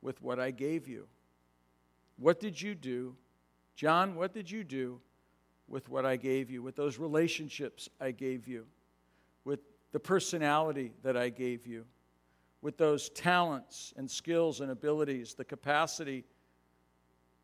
with 0.02 0.20
what 0.20 0.40
I 0.40 0.50
gave 0.50 0.88
you? 0.88 1.06
What 2.18 2.40
did 2.40 2.60
you 2.60 2.74
do? 2.74 3.16
John, 3.76 4.16
what 4.16 4.34
did 4.34 4.50
you 4.50 4.64
do 4.64 5.00
with 5.68 5.90
what 5.90 6.08
I 6.08 6.16
gave 6.16 6.50
you, 6.50 6.64
with 6.64 6.76
those 6.76 6.98
relationships 6.98 7.88
I 8.02 8.10
gave 8.10 8.48
you, 8.48 8.66
with 9.46 9.60
the 9.92 10.00
personality 10.00 10.92
that 11.04 11.16
I 11.16 11.30
gave 11.30 11.68
you, 11.68 11.86
with 12.64 12.80
those 12.80 13.10
talents 13.10 13.94
and 13.96 14.10
skills 14.10 14.60
and 14.60 14.72
abilities, 14.72 15.36
the 15.36 15.46
capacity 15.46 16.24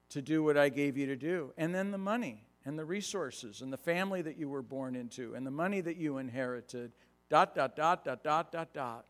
to 0.10 0.20
do 0.20 0.42
what 0.42 0.58
I 0.58 0.70
gave 0.70 0.98
you 0.98 1.06
to 1.06 1.16
do, 1.16 1.54
and 1.60 1.76
then 1.76 1.92
the 1.92 2.00
money 2.00 2.48
and 2.66 2.78
the 2.78 2.86
resources 2.86 3.62
and 3.62 3.72
the 3.72 3.78
family 3.78 4.22
that 4.22 4.38
you 4.38 4.50
were 4.50 4.62
born 4.62 4.96
into 4.96 5.34
and 5.36 5.46
the 5.46 5.52
money 5.52 5.82
that 5.82 5.98
you 5.98 6.18
inherited. 6.18 6.92
Dot, 7.30 7.56
dot, 7.56 7.76
dot, 7.76 8.06
dot, 8.06 8.24
dot, 8.24 8.52
dot, 8.52 8.74
dot. 8.74 9.06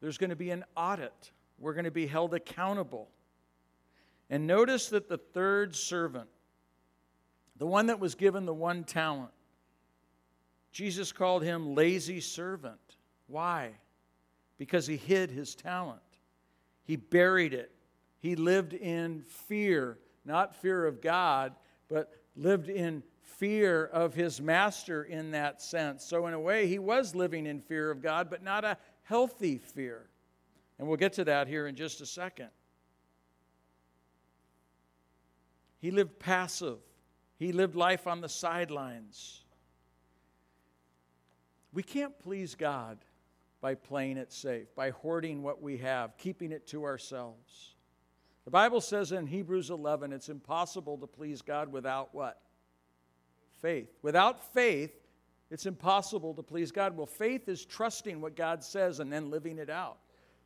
There's 0.00 0.18
going 0.18 0.30
to 0.30 0.36
be 0.36 0.50
an 0.50 0.64
audit. 0.76 1.32
We're 1.58 1.74
going 1.74 1.84
to 1.84 1.90
be 1.90 2.06
held 2.06 2.34
accountable. 2.34 3.08
And 4.30 4.46
notice 4.46 4.88
that 4.90 5.08
the 5.08 5.18
third 5.18 5.74
servant, 5.74 6.28
the 7.56 7.66
one 7.66 7.86
that 7.86 7.98
was 7.98 8.14
given 8.14 8.46
the 8.46 8.54
one 8.54 8.84
talent, 8.84 9.32
Jesus 10.70 11.12
called 11.12 11.42
him 11.42 11.74
lazy 11.74 12.20
servant. 12.20 12.78
Why? 13.26 13.72
Because 14.58 14.86
he 14.86 14.96
hid 14.96 15.30
his 15.30 15.54
talent, 15.54 16.00
he 16.84 16.96
buried 16.96 17.54
it. 17.54 17.72
He 18.20 18.34
lived 18.34 18.74
in 18.74 19.22
fear, 19.22 19.96
not 20.24 20.56
fear 20.56 20.86
of 20.86 21.00
God, 21.00 21.54
but 21.88 22.12
lived 22.38 22.68
in 22.68 23.02
fear 23.22 23.84
of 23.86 24.14
his 24.14 24.40
master 24.40 25.04
in 25.04 25.32
that 25.32 25.60
sense. 25.60 26.04
So, 26.04 26.26
in 26.26 26.34
a 26.34 26.40
way, 26.40 26.66
he 26.66 26.78
was 26.78 27.14
living 27.14 27.46
in 27.46 27.60
fear 27.60 27.90
of 27.90 28.00
God, 28.00 28.30
but 28.30 28.42
not 28.42 28.64
a 28.64 28.78
healthy 29.02 29.58
fear. 29.58 30.08
And 30.78 30.86
we'll 30.86 30.96
get 30.96 31.14
to 31.14 31.24
that 31.24 31.48
here 31.48 31.66
in 31.66 31.74
just 31.74 32.00
a 32.00 32.06
second. 32.06 32.48
He 35.80 35.90
lived 35.90 36.18
passive, 36.18 36.78
he 37.38 37.52
lived 37.52 37.76
life 37.76 38.06
on 38.06 38.20
the 38.20 38.28
sidelines. 38.28 39.44
We 41.72 41.82
can't 41.82 42.18
please 42.18 42.54
God 42.54 42.98
by 43.60 43.74
playing 43.74 44.16
it 44.16 44.32
safe, 44.32 44.74
by 44.74 44.90
hoarding 44.90 45.42
what 45.42 45.60
we 45.60 45.76
have, 45.78 46.16
keeping 46.16 46.50
it 46.50 46.66
to 46.68 46.84
ourselves. 46.84 47.74
The 48.48 48.52
Bible 48.52 48.80
says 48.80 49.12
in 49.12 49.26
Hebrews 49.26 49.68
11 49.68 50.10
it's 50.10 50.30
impossible 50.30 50.96
to 50.96 51.06
please 51.06 51.42
God 51.42 51.70
without 51.70 52.14
what? 52.14 52.40
Faith. 53.60 53.90
Without 54.00 54.54
faith, 54.54 54.90
it's 55.50 55.66
impossible 55.66 56.32
to 56.32 56.42
please 56.42 56.72
God. 56.72 56.96
Well, 56.96 57.04
faith 57.04 57.46
is 57.50 57.66
trusting 57.66 58.22
what 58.22 58.36
God 58.36 58.64
says 58.64 59.00
and 59.00 59.12
then 59.12 59.28
living 59.28 59.58
it 59.58 59.68
out. 59.68 59.98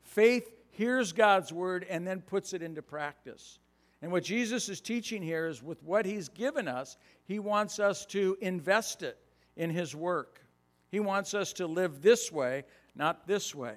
Faith 0.02 0.50
hears 0.70 1.12
God's 1.12 1.52
word 1.52 1.86
and 1.88 2.04
then 2.04 2.22
puts 2.22 2.52
it 2.54 2.60
into 2.60 2.82
practice. 2.82 3.60
And 4.02 4.10
what 4.10 4.24
Jesus 4.24 4.68
is 4.68 4.80
teaching 4.80 5.22
here 5.22 5.46
is 5.46 5.62
with 5.62 5.80
what 5.84 6.04
he's 6.04 6.28
given 6.28 6.66
us, 6.66 6.96
he 7.22 7.38
wants 7.38 7.78
us 7.78 8.04
to 8.06 8.36
invest 8.40 9.04
it 9.04 9.16
in 9.54 9.70
his 9.70 9.94
work. 9.94 10.40
He 10.88 10.98
wants 10.98 11.34
us 11.34 11.52
to 11.52 11.68
live 11.68 12.02
this 12.02 12.32
way, 12.32 12.64
not 12.96 13.28
this 13.28 13.54
way. 13.54 13.76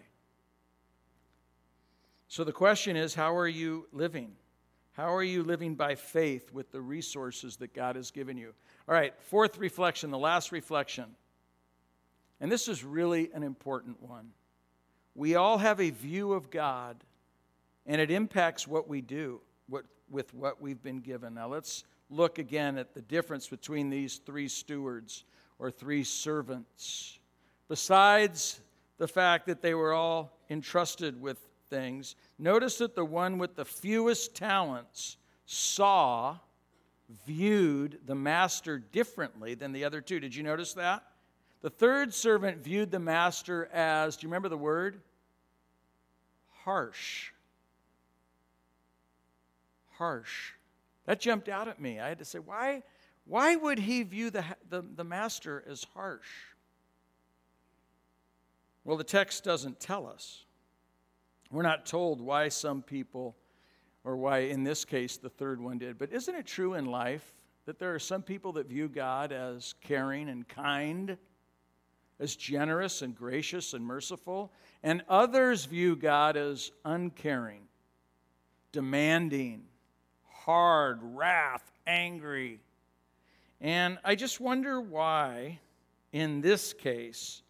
So 2.27 2.43
the 2.43 2.51
question 2.51 2.95
is 2.95 3.13
how 3.13 3.35
are 3.35 3.47
you 3.47 3.87
living? 3.91 4.31
How 4.93 5.13
are 5.13 5.23
you 5.23 5.43
living 5.43 5.75
by 5.75 5.95
faith 5.95 6.53
with 6.53 6.71
the 6.71 6.81
resources 6.81 7.57
that 7.57 7.73
God 7.73 7.97
has 7.97 8.11
given 8.11 8.37
you? 8.37 8.53
All 8.87 8.95
right, 8.95 9.13
fourth 9.23 9.57
reflection, 9.57 10.09
the 10.09 10.17
last 10.17 10.51
reflection. 10.51 11.05
And 12.39 12.51
this 12.51 12.67
is 12.67 12.83
really 12.83 13.29
an 13.33 13.43
important 13.43 14.01
one. 14.01 14.29
We 15.15 15.35
all 15.35 15.57
have 15.57 15.79
a 15.79 15.89
view 15.89 16.33
of 16.33 16.49
God, 16.49 16.97
and 17.85 17.99
it 17.99 18.11
impacts 18.11 18.67
what 18.67 18.87
we 18.87 19.01
do 19.01 19.41
what, 19.67 19.85
with 20.09 20.33
what 20.33 20.61
we've 20.61 20.81
been 20.81 20.99
given. 20.99 21.33
Now, 21.33 21.47
let's 21.47 21.83
look 22.09 22.37
again 22.39 22.77
at 22.77 22.93
the 22.93 23.01
difference 23.01 23.47
between 23.47 23.89
these 23.89 24.17
three 24.17 24.47
stewards 24.47 25.23
or 25.59 25.71
three 25.71 26.03
servants. 26.03 27.19
besides 27.67 28.61
the 28.97 29.07
fact 29.07 29.47
that 29.47 29.61
they 29.61 29.73
were 29.73 29.93
all 29.93 30.37
entrusted 30.49 31.19
with 31.19 31.49
things, 31.69 32.15
notice 32.37 32.77
that 32.77 32.95
the 32.95 33.05
one 33.05 33.37
with 33.37 33.55
the 33.55 33.65
fewest 33.65 34.35
talents 34.35 35.17
saw, 35.45 36.37
viewed 37.25 37.99
the 38.05 38.15
master 38.15 38.79
differently 38.79 39.53
than 39.53 39.71
the 39.71 39.83
other 39.83 40.01
two. 40.01 40.19
Did 40.19 40.35
you 40.35 40.43
notice 40.43 40.73
that? 40.73 41.03
The 41.61 41.69
third 41.69 42.13
servant 42.13 42.63
viewed 42.63 42.91
the 42.91 42.99
master 42.99 43.69
as, 43.73 44.17
do 44.17 44.25
you 44.25 44.29
remember 44.29 44.49
the 44.49 44.57
word? 44.57 45.01
Harsh. 46.63 47.31
Harsh. 49.97 50.51
That 51.05 51.19
jumped 51.19 51.49
out 51.49 51.67
at 51.67 51.79
me. 51.79 51.99
I 51.99 52.09
had 52.09 52.19
to 52.19 52.25
say, 52.25 52.39
why, 52.39 52.83
why 53.25 53.55
would 53.55 53.79
he 53.79 54.03
view 54.03 54.29
the, 54.29 54.43
the, 54.69 54.83
the 54.95 55.03
master 55.03 55.63
as 55.69 55.85
harsh? 55.93 56.27
Well, 58.83 58.97
the 58.97 59.03
text 59.03 59.43
doesn't 59.43 59.79
tell 59.79 60.07
us. 60.07 60.44
We're 61.51 61.63
not 61.63 61.85
told 61.85 62.21
why 62.21 62.49
some 62.49 62.81
people, 62.81 63.35
or 64.03 64.17
why 64.17 64.39
in 64.39 64.63
this 64.63 64.85
case 64.85 65.17
the 65.17 65.29
third 65.29 65.61
one 65.61 65.77
did. 65.77 65.97
But 65.97 66.11
isn't 66.11 66.35
it 66.35 66.45
true 66.45 66.73
in 66.73 66.85
life 66.85 67.33
that 67.65 67.79
there 67.79 67.93
are 67.93 67.99
some 67.99 68.21
people 68.21 68.53
that 68.53 68.67
view 68.67 68.87
God 68.87 69.31
as 69.31 69.73
caring 69.81 70.29
and 70.29 70.47
kind, 70.47 71.17
as 72.19 72.35
generous 72.35 73.01
and 73.01 73.15
gracious 73.15 73.73
and 73.73 73.85
merciful, 73.85 74.51
and 74.83 75.03
others 75.09 75.65
view 75.65 75.95
God 75.95 76.37
as 76.37 76.71
uncaring, 76.83 77.63
demanding, 78.71 79.63
hard, 80.27 80.99
wrath, 81.01 81.71
angry. 81.87 82.59
And 83.59 83.97
I 84.03 84.15
just 84.15 84.39
wonder 84.39 84.79
why, 84.79 85.59
in 86.11 86.41
this 86.41 86.73
case, 86.73 87.41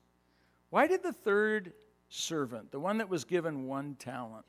why 0.69 0.87
did 0.87 1.03
the 1.03 1.13
third 1.13 1.73
servant, 2.09 2.71
the 2.71 2.79
one 2.79 2.97
that 2.99 3.09
was 3.09 3.23
given 3.23 3.67
one 3.67 3.95
talent, 3.95 4.45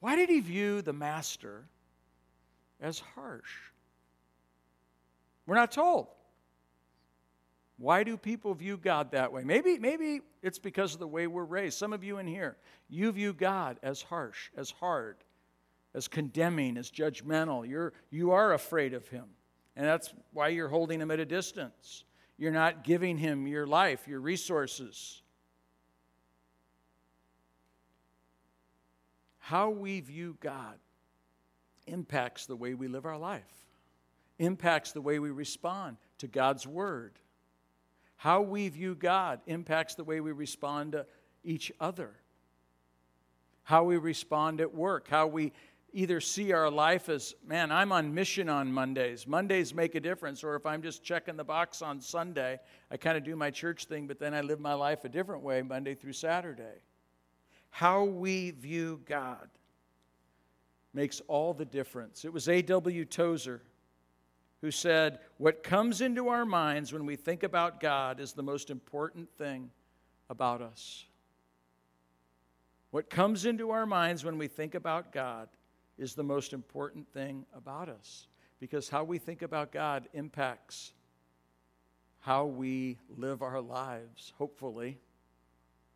why 0.00 0.16
did 0.16 0.28
he 0.28 0.40
view 0.40 0.82
the 0.82 0.92
master 0.92 1.64
as 2.80 2.98
harsh? 2.98 3.50
We're 5.46 5.54
not 5.54 5.72
told. 5.72 6.08
Why 7.78 8.04
do 8.04 8.16
people 8.16 8.54
view 8.54 8.78
God 8.78 9.10
that 9.12 9.32
way? 9.32 9.44
Maybe, 9.44 9.78
maybe 9.78 10.20
it's 10.42 10.58
because 10.58 10.94
of 10.94 11.00
the 11.00 11.06
way 11.06 11.26
we're 11.26 11.44
raised. 11.44 11.78
Some 11.78 11.92
of 11.92 12.02
you 12.02 12.18
in 12.18 12.26
here, 12.26 12.56
you 12.88 13.12
view 13.12 13.32
God 13.32 13.78
as 13.82 14.00
harsh, 14.00 14.50
as 14.56 14.70
hard, 14.70 15.16
as 15.94 16.08
condemning, 16.08 16.78
as 16.78 16.90
judgmental. 16.90 17.68
You're, 17.68 17.92
you 18.10 18.30
are 18.30 18.54
afraid 18.54 18.94
of 18.94 19.06
him. 19.08 19.24
And 19.76 19.84
that's 19.84 20.14
why 20.32 20.48
you're 20.48 20.68
holding 20.68 21.00
him 21.00 21.10
at 21.10 21.20
a 21.20 21.26
distance. 21.26 22.04
You're 22.38 22.52
not 22.52 22.82
giving 22.82 23.18
him 23.18 23.46
your 23.46 23.66
life, 23.66 24.08
your 24.08 24.20
resources. 24.20 25.22
How 29.46 29.70
we 29.70 30.00
view 30.00 30.36
God 30.40 30.74
impacts 31.86 32.46
the 32.46 32.56
way 32.56 32.74
we 32.74 32.88
live 32.88 33.06
our 33.06 33.16
life, 33.16 33.44
impacts 34.40 34.90
the 34.90 35.00
way 35.00 35.20
we 35.20 35.30
respond 35.30 35.98
to 36.18 36.26
God's 36.26 36.66
word. 36.66 37.20
How 38.16 38.40
we 38.40 38.68
view 38.68 38.96
God 38.96 39.38
impacts 39.46 39.94
the 39.94 40.02
way 40.02 40.20
we 40.20 40.32
respond 40.32 40.92
to 40.92 41.06
each 41.44 41.70
other. 41.78 42.10
How 43.62 43.84
we 43.84 43.98
respond 43.98 44.60
at 44.60 44.74
work, 44.74 45.06
how 45.06 45.28
we 45.28 45.52
either 45.92 46.20
see 46.20 46.52
our 46.52 46.68
life 46.68 47.08
as, 47.08 47.36
man, 47.46 47.70
I'm 47.70 47.92
on 47.92 48.12
mission 48.12 48.48
on 48.48 48.72
Mondays. 48.72 49.28
Mondays 49.28 49.72
make 49.72 49.94
a 49.94 50.00
difference. 50.00 50.42
Or 50.42 50.56
if 50.56 50.66
I'm 50.66 50.82
just 50.82 51.04
checking 51.04 51.36
the 51.36 51.44
box 51.44 51.82
on 51.82 52.00
Sunday, 52.00 52.58
I 52.90 52.96
kind 52.96 53.16
of 53.16 53.22
do 53.22 53.36
my 53.36 53.52
church 53.52 53.84
thing, 53.84 54.08
but 54.08 54.18
then 54.18 54.34
I 54.34 54.40
live 54.40 54.58
my 54.58 54.74
life 54.74 55.04
a 55.04 55.08
different 55.08 55.44
way 55.44 55.62
Monday 55.62 55.94
through 55.94 56.14
Saturday. 56.14 56.82
How 57.76 58.04
we 58.04 58.52
view 58.52 59.02
God 59.04 59.50
makes 60.94 61.20
all 61.28 61.52
the 61.52 61.66
difference. 61.66 62.24
It 62.24 62.32
was 62.32 62.48
A.W. 62.48 63.04
Tozer 63.04 63.60
who 64.62 64.70
said, 64.70 65.18
What 65.36 65.62
comes 65.62 66.00
into 66.00 66.28
our 66.28 66.46
minds 66.46 66.94
when 66.94 67.04
we 67.04 67.16
think 67.16 67.42
about 67.42 67.78
God 67.78 68.18
is 68.18 68.32
the 68.32 68.42
most 68.42 68.70
important 68.70 69.28
thing 69.36 69.70
about 70.30 70.62
us. 70.62 71.04
What 72.92 73.10
comes 73.10 73.44
into 73.44 73.68
our 73.72 73.84
minds 73.84 74.24
when 74.24 74.38
we 74.38 74.48
think 74.48 74.74
about 74.74 75.12
God 75.12 75.50
is 75.98 76.14
the 76.14 76.24
most 76.24 76.54
important 76.54 77.06
thing 77.12 77.44
about 77.54 77.90
us 77.90 78.26
because 78.58 78.88
how 78.88 79.04
we 79.04 79.18
think 79.18 79.42
about 79.42 79.70
God 79.70 80.08
impacts 80.14 80.94
how 82.20 82.46
we 82.46 82.96
live 83.18 83.42
our 83.42 83.60
lives, 83.60 84.32
hopefully. 84.38 84.96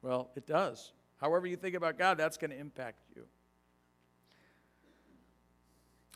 Well, 0.03 0.29
it 0.37 0.47
does. 0.47 0.93
However, 1.21 1.47
you 1.47 1.57
think 1.57 1.75
about 1.75 1.99
God, 1.99 2.17
that's 2.17 2.37
going 2.39 2.51
to 2.51 2.59
impact 2.59 3.03
you. 3.15 3.27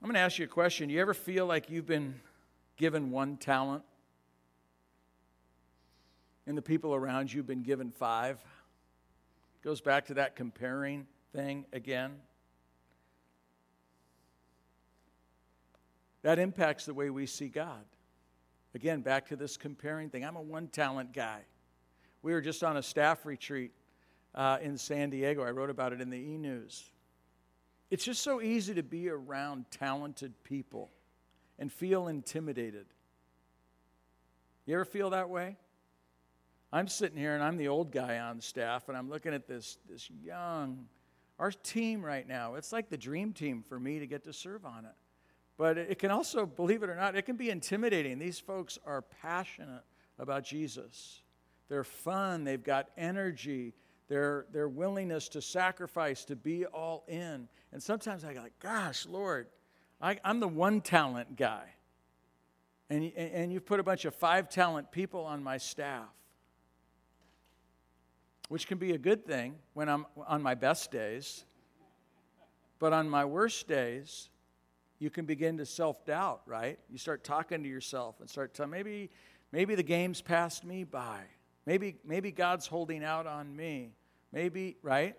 I'm 0.02 0.08
going 0.08 0.14
to 0.14 0.20
ask 0.20 0.38
you 0.38 0.46
a 0.46 0.48
question. 0.48 0.88
You 0.88 1.00
ever 1.00 1.14
feel 1.14 1.46
like 1.46 1.70
you've 1.70 1.86
been 1.86 2.20
given 2.76 3.10
one 3.10 3.36
talent 3.36 3.84
and 6.46 6.56
the 6.56 6.62
people 6.62 6.94
around 6.94 7.32
you 7.32 7.40
have 7.40 7.46
been 7.46 7.62
given 7.62 7.90
five? 7.90 8.36
It 8.36 9.64
Goes 9.64 9.80
back 9.80 10.06
to 10.06 10.14
that 10.14 10.36
comparing 10.36 11.06
thing 11.32 11.64
again. 11.72 12.12
That 16.22 16.38
impacts 16.38 16.86
the 16.86 16.94
way 16.94 17.10
we 17.10 17.26
see 17.26 17.48
God. 17.48 17.84
Again, 18.74 19.02
back 19.02 19.28
to 19.28 19.36
this 19.36 19.58
comparing 19.58 20.08
thing. 20.08 20.24
I'm 20.24 20.36
a 20.36 20.42
one 20.42 20.68
talent 20.68 21.12
guy. 21.12 21.42
We 22.22 22.32
were 22.32 22.40
just 22.40 22.64
on 22.64 22.78
a 22.78 22.82
staff 22.82 23.26
retreat 23.26 23.72
uh, 24.34 24.58
in 24.62 24.76
San 24.76 25.10
Diego. 25.10 25.42
I 25.42 25.50
wrote 25.50 25.70
about 25.70 25.92
it 25.92 26.00
in 26.00 26.10
the 26.10 26.18
e 26.18 26.36
News. 26.38 26.90
It's 27.90 28.04
just 28.04 28.22
so 28.22 28.40
easy 28.40 28.74
to 28.74 28.82
be 28.82 29.08
around 29.08 29.66
talented 29.70 30.32
people 30.42 30.90
and 31.58 31.72
feel 31.72 32.08
intimidated. 32.08 32.86
You 34.66 34.74
ever 34.74 34.84
feel 34.84 35.10
that 35.10 35.28
way? 35.28 35.56
I'm 36.72 36.88
sitting 36.88 37.16
here 37.16 37.34
and 37.34 37.44
I'm 37.44 37.56
the 37.56 37.68
old 37.68 37.92
guy 37.92 38.18
on 38.18 38.40
staff, 38.40 38.88
and 38.88 38.96
I'm 38.96 39.08
looking 39.08 39.32
at 39.32 39.46
this, 39.46 39.78
this 39.88 40.10
young, 40.10 40.86
our 41.38 41.52
team 41.52 42.04
right 42.04 42.26
now. 42.26 42.54
It's 42.54 42.72
like 42.72 42.88
the 42.88 42.96
dream 42.96 43.32
team 43.32 43.62
for 43.62 43.78
me 43.78 44.00
to 44.00 44.06
get 44.06 44.24
to 44.24 44.32
serve 44.32 44.64
on 44.64 44.84
it. 44.84 44.94
But 45.56 45.78
it 45.78 46.00
can 46.00 46.10
also, 46.10 46.46
believe 46.46 46.82
it 46.82 46.90
or 46.90 46.96
not, 46.96 47.14
it 47.14 47.22
can 47.22 47.36
be 47.36 47.50
intimidating. 47.50 48.18
These 48.18 48.40
folks 48.40 48.76
are 48.84 49.02
passionate 49.02 49.84
about 50.18 50.44
Jesus. 50.44 51.22
They're 51.68 51.84
fun, 51.84 52.42
they've 52.42 52.62
got 52.62 52.88
energy, 52.96 53.74
their, 54.08 54.46
their 54.52 54.68
willingness 54.68 55.28
to 55.30 55.42
sacrifice, 55.42 56.24
to 56.26 56.36
be 56.36 56.66
all 56.66 57.04
in. 57.08 57.48
And 57.72 57.82
sometimes 57.82 58.24
I 58.24 58.34
go, 58.34 58.42
like, 58.42 58.58
gosh, 58.60 59.06
Lord, 59.06 59.46
I, 60.00 60.18
I'm 60.24 60.40
the 60.40 60.48
one 60.48 60.80
talent 60.80 61.36
guy. 61.36 61.64
And, 62.90 63.12
and 63.16 63.52
you've 63.52 63.64
put 63.64 63.80
a 63.80 63.82
bunch 63.82 64.04
of 64.04 64.14
five 64.14 64.48
talent 64.48 64.92
people 64.92 65.24
on 65.24 65.42
my 65.42 65.56
staff, 65.56 66.08
which 68.48 68.66
can 68.66 68.78
be 68.78 68.92
a 68.92 68.98
good 68.98 69.26
thing 69.26 69.56
when 69.72 69.88
I'm 69.88 70.06
on 70.26 70.42
my 70.42 70.54
best 70.54 70.90
days. 70.90 71.44
But 72.78 72.92
on 72.92 73.08
my 73.08 73.24
worst 73.24 73.66
days, 73.66 74.28
you 74.98 75.08
can 75.08 75.24
begin 75.24 75.56
to 75.58 75.66
self 75.66 76.04
doubt, 76.04 76.42
right? 76.46 76.78
You 76.90 76.98
start 76.98 77.24
talking 77.24 77.62
to 77.62 77.68
yourself 77.68 78.20
and 78.20 78.28
start 78.28 78.52
telling 78.52 78.70
maybe, 78.70 79.10
maybe 79.50 79.74
the 79.74 79.82
game's 79.82 80.20
passed 80.20 80.64
me 80.64 80.84
by. 80.84 81.20
Maybe, 81.66 81.96
maybe 82.04 82.30
God's 82.30 82.66
holding 82.66 83.02
out 83.02 83.26
on 83.26 83.54
me. 83.54 83.92
Maybe, 84.32 84.76
right? 84.82 85.16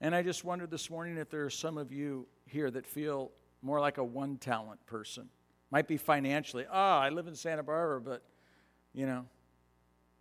And 0.00 0.14
I 0.14 0.22
just 0.22 0.44
wondered 0.44 0.70
this 0.70 0.88
morning 0.88 1.18
if 1.18 1.28
there 1.30 1.44
are 1.44 1.50
some 1.50 1.76
of 1.76 1.92
you 1.92 2.26
here 2.46 2.70
that 2.70 2.86
feel 2.86 3.32
more 3.62 3.80
like 3.80 3.98
a 3.98 4.04
one 4.04 4.36
talent 4.38 4.84
person. 4.86 5.28
Might 5.70 5.86
be 5.86 5.96
financially. 5.96 6.64
Oh, 6.70 6.74
I 6.74 7.10
live 7.10 7.26
in 7.26 7.34
Santa 7.34 7.62
Barbara, 7.62 8.00
but, 8.00 8.22
you 8.92 9.06
know, 9.06 9.26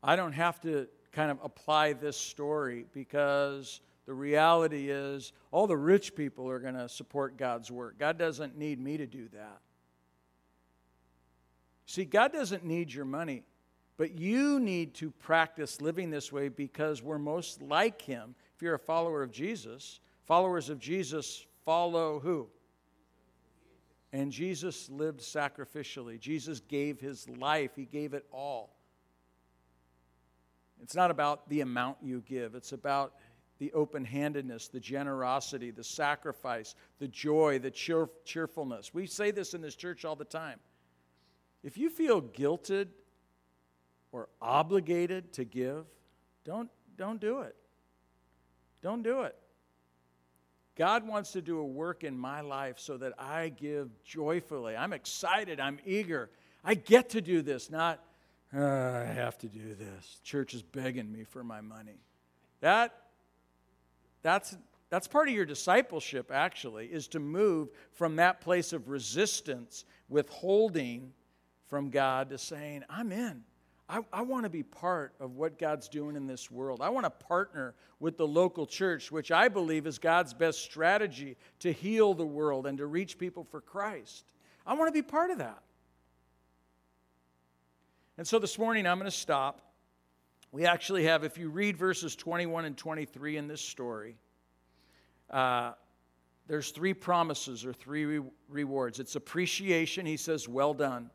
I 0.03 0.15
don't 0.15 0.33
have 0.33 0.59
to 0.61 0.87
kind 1.11 1.31
of 1.31 1.39
apply 1.43 1.93
this 1.93 2.17
story 2.17 2.85
because 2.93 3.81
the 4.05 4.13
reality 4.13 4.89
is 4.89 5.33
all 5.51 5.67
the 5.67 5.77
rich 5.77 6.15
people 6.15 6.49
are 6.49 6.59
going 6.59 6.75
to 6.75 6.89
support 6.89 7.37
God's 7.37 7.71
work. 7.71 7.97
God 7.97 8.17
doesn't 8.17 8.57
need 8.57 8.79
me 8.79 8.97
to 8.97 9.05
do 9.05 9.27
that. 9.29 9.59
See, 11.89 12.05
God 12.05 12.31
doesn't 12.31 12.63
need 12.63 12.93
your 12.93 13.03
money, 13.03 13.41
but 13.97 14.19
you 14.19 14.59
need 14.59 14.93
to 14.93 15.09
practice 15.09 15.81
living 15.81 16.11
this 16.11 16.31
way 16.31 16.47
because 16.47 17.01
we're 17.01 17.17
most 17.17 17.63
like 17.63 17.99
Him. 17.99 18.35
If 18.55 18.61
you're 18.61 18.75
a 18.75 18.79
follower 18.79 19.23
of 19.23 19.31
Jesus, 19.31 19.99
followers 20.27 20.69
of 20.69 20.77
Jesus 20.77 21.47
follow 21.65 22.19
who? 22.19 22.47
And 24.13 24.31
Jesus 24.31 24.87
lived 24.91 25.21
sacrificially. 25.21 26.19
Jesus 26.19 26.59
gave 26.59 26.99
his 26.99 27.27
life, 27.27 27.71
he 27.75 27.85
gave 27.85 28.13
it 28.13 28.27
all. 28.31 28.75
It's 30.83 30.93
not 30.93 31.09
about 31.09 31.49
the 31.49 31.61
amount 31.61 31.97
you 32.03 32.21
give, 32.27 32.53
it's 32.53 32.71
about 32.71 33.15
the 33.57 33.73
open 33.73 34.05
handedness, 34.05 34.67
the 34.67 34.79
generosity, 34.79 35.71
the 35.71 35.83
sacrifice, 35.83 36.75
the 36.99 37.07
joy, 37.07 37.57
the 37.57 37.71
cheer- 37.71 38.11
cheerfulness. 38.25 38.93
We 38.93 39.07
say 39.07 39.31
this 39.31 39.55
in 39.55 39.61
this 39.61 39.75
church 39.75 40.05
all 40.05 40.15
the 40.15 40.23
time. 40.23 40.59
If 41.63 41.77
you 41.77 41.89
feel 41.89 42.21
guilted 42.21 42.87
or 44.11 44.29
obligated 44.41 45.33
to 45.33 45.43
give, 45.43 45.85
don't, 46.45 46.69
don't 46.97 47.19
do 47.19 47.41
it. 47.41 47.55
Don't 48.81 49.03
do 49.03 49.21
it. 49.21 49.35
God 50.75 51.05
wants 51.05 51.33
to 51.33 51.41
do 51.41 51.59
a 51.59 51.65
work 51.65 52.05
in 52.05 52.17
my 52.17 52.39
life 52.39 52.79
so 52.79 52.95
that 52.97 53.13
I 53.19 53.49
give 53.49 53.89
joyfully. 54.03 54.77
I'm 54.77 54.93
excited. 54.93 55.59
I'm 55.59 55.77
eager. 55.85 56.29
I 56.63 56.75
get 56.75 57.09
to 57.09 57.21
do 57.21 57.41
this, 57.41 57.69
not, 57.69 57.99
uh, 58.55 58.59
I 58.59 59.03
have 59.03 59.37
to 59.39 59.47
do 59.47 59.75
this. 59.75 60.19
Church 60.23 60.53
is 60.53 60.61
begging 60.61 61.11
me 61.11 61.23
for 61.23 61.43
my 61.43 61.61
money. 61.61 61.99
That, 62.61 62.95
that's, 64.21 64.57
that's 64.89 65.07
part 65.07 65.27
of 65.27 65.33
your 65.33 65.45
discipleship, 65.45 66.31
actually, 66.33 66.87
is 66.87 67.07
to 67.09 67.19
move 67.19 67.69
from 67.91 68.15
that 68.17 68.41
place 68.41 68.73
of 68.73 68.89
resistance, 68.89 69.85
withholding 70.09 71.13
from 71.69 71.89
God, 71.89 72.31
to 72.31 72.37
saying, 72.37 72.83
I'm 72.89 73.11
in. 73.11 73.43
I, 73.87 74.01
I 74.13 74.21
want 74.21 74.43
to 74.43 74.49
be 74.49 74.61
part 74.61 75.13
of 75.19 75.35
what 75.35 75.57
God's 75.57 75.87
doing 75.87 76.15
in 76.15 76.27
this 76.27 76.51
world. 76.51 76.79
I 76.81 76.89
want 76.89 77.05
to 77.05 77.09
partner 77.09 77.73
with 77.99 78.17
the 78.17 78.27
local 78.27 78.67
church, 78.67 79.11
which 79.11 79.31
I 79.31 79.47
believe 79.47 79.87
is 79.87 79.97
God's 79.97 80.33
best 80.33 80.61
strategy 80.61 81.37
to 81.59 81.71
heal 81.71 82.13
the 82.13 82.25
world 82.25 82.67
and 82.67 82.77
to 82.77 82.85
reach 82.85 83.17
people 83.17 83.43
for 83.43 83.61
Christ. 83.61 84.25
I 84.65 84.73
want 84.75 84.89
to 84.89 84.91
be 84.93 85.01
part 85.01 85.31
of 85.31 85.39
that. 85.39 85.63
And 88.19 88.27
so 88.27 88.37
this 88.37 88.59
morning 88.59 88.85
I'm 88.85 88.99
going 88.99 89.09
to 89.09 89.17
stop. 89.17 89.61
We 90.51 90.65
actually 90.65 91.05
have, 91.05 91.23
if 91.23 91.37
you 91.37 91.49
read 91.49 91.77
verses 91.77 92.15
21 92.15 92.65
and 92.65 92.77
23 92.77 93.37
in 93.37 93.47
this 93.47 93.61
story, 93.61 94.17
uh, 95.31 95.73
there's 96.47 96.71
three 96.71 96.93
promises 96.93 97.65
or 97.65 97.73
three 97.73 98.05
re- 98.05 98.29
rewards. 98.49 98.99
It's 98.99 99.15
appreciation. 99.15 100.05
He 100.05 100.17
says, 100.17 100.47
Well 100.47 100.73
done. 100.73 101.11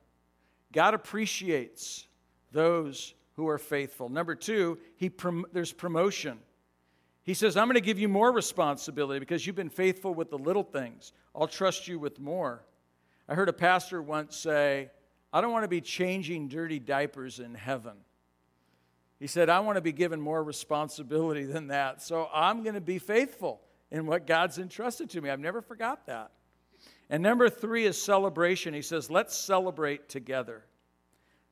God 0.75 0.93
appreciates 0.93 2.07
those 2.53 3.15
who 3.37 3.49
are 3.49 3.59
faithful. 3.59 4.09
Number 4.09 4.35
two, 4.35 4.79
he 4.97 5.09
prom- 5.09 5.47
there's 5.53 5.73
promotion. 5.73 6.39
He 7.23 7.33
says, 7.33 7.57
I'm 7.57 7.67
going 7.69 7.75
to 7.75 7.81
give 7.81 7.99
you 7.99 8.09
more 8.09 8.31
responsibility 8.31 9.21
because 9.21 9.47
you've 9.47 9.57
been 9.57 9.71
faithful 9.71 10.13
with 10.13 10.31
the 10.31 10.37
little 10.37 10.63
things. 10.63 11.13
I'll 11.35 11.47
trust 11.47 11.89
you 11.89 11.99
with 11.99 12.21
more. 12.21 12.65
I 13.29 13.35
heard 13.35 13.49
a 13.49 13.55
pastor 13.55 14.03
once 14.03 14.37
say, 14.37 14.91
I 15.33 15.41
don't 15.41 15.53
want 15.53 15.65
to 15.65 15.69
be 15.69 15.81
changing 15.81 16.49
dirty 16.49 16.79
diapers 16.79 17.39
in 17.39 17.55
heaven. 17.55 17.95
He 19.19 19.27
said, 19.27 19.49
I 19.49 19.61
want 19.61 19.77
to 19.77 19.83
be 19.83 19.93
given 19.93 20.21
more 20.21 20.43
responsibility 20.43 21.45
than 21.45 21.69
that. 21.69 22.03
So 22.03 22.29
I'm 22.35 22.63
going 22.63 22.75
to 22.75 22.81
be 22.81 22.99
faithful 22.99 23.61
in 23.91 24.07
what 24.07 24.27
God's 24.27 24.59
entrusted 24.59 25.09
to 25.11 25.21
me. 25.21 25.31
I've 25.31 25.41
never 25.41 25.63
forgot 25.63 26.07
that. 26.07 26.33
And 27.11 27.23
number 27.23 27.49
three 27.49 27.85
is 27.85 28.01
celebration. 28.01 28.75
He 28.75 28.83
says, 28.83 29.11
let's 29.11 29.37
celebrate 29.37 30.09
together. 30.09 30.65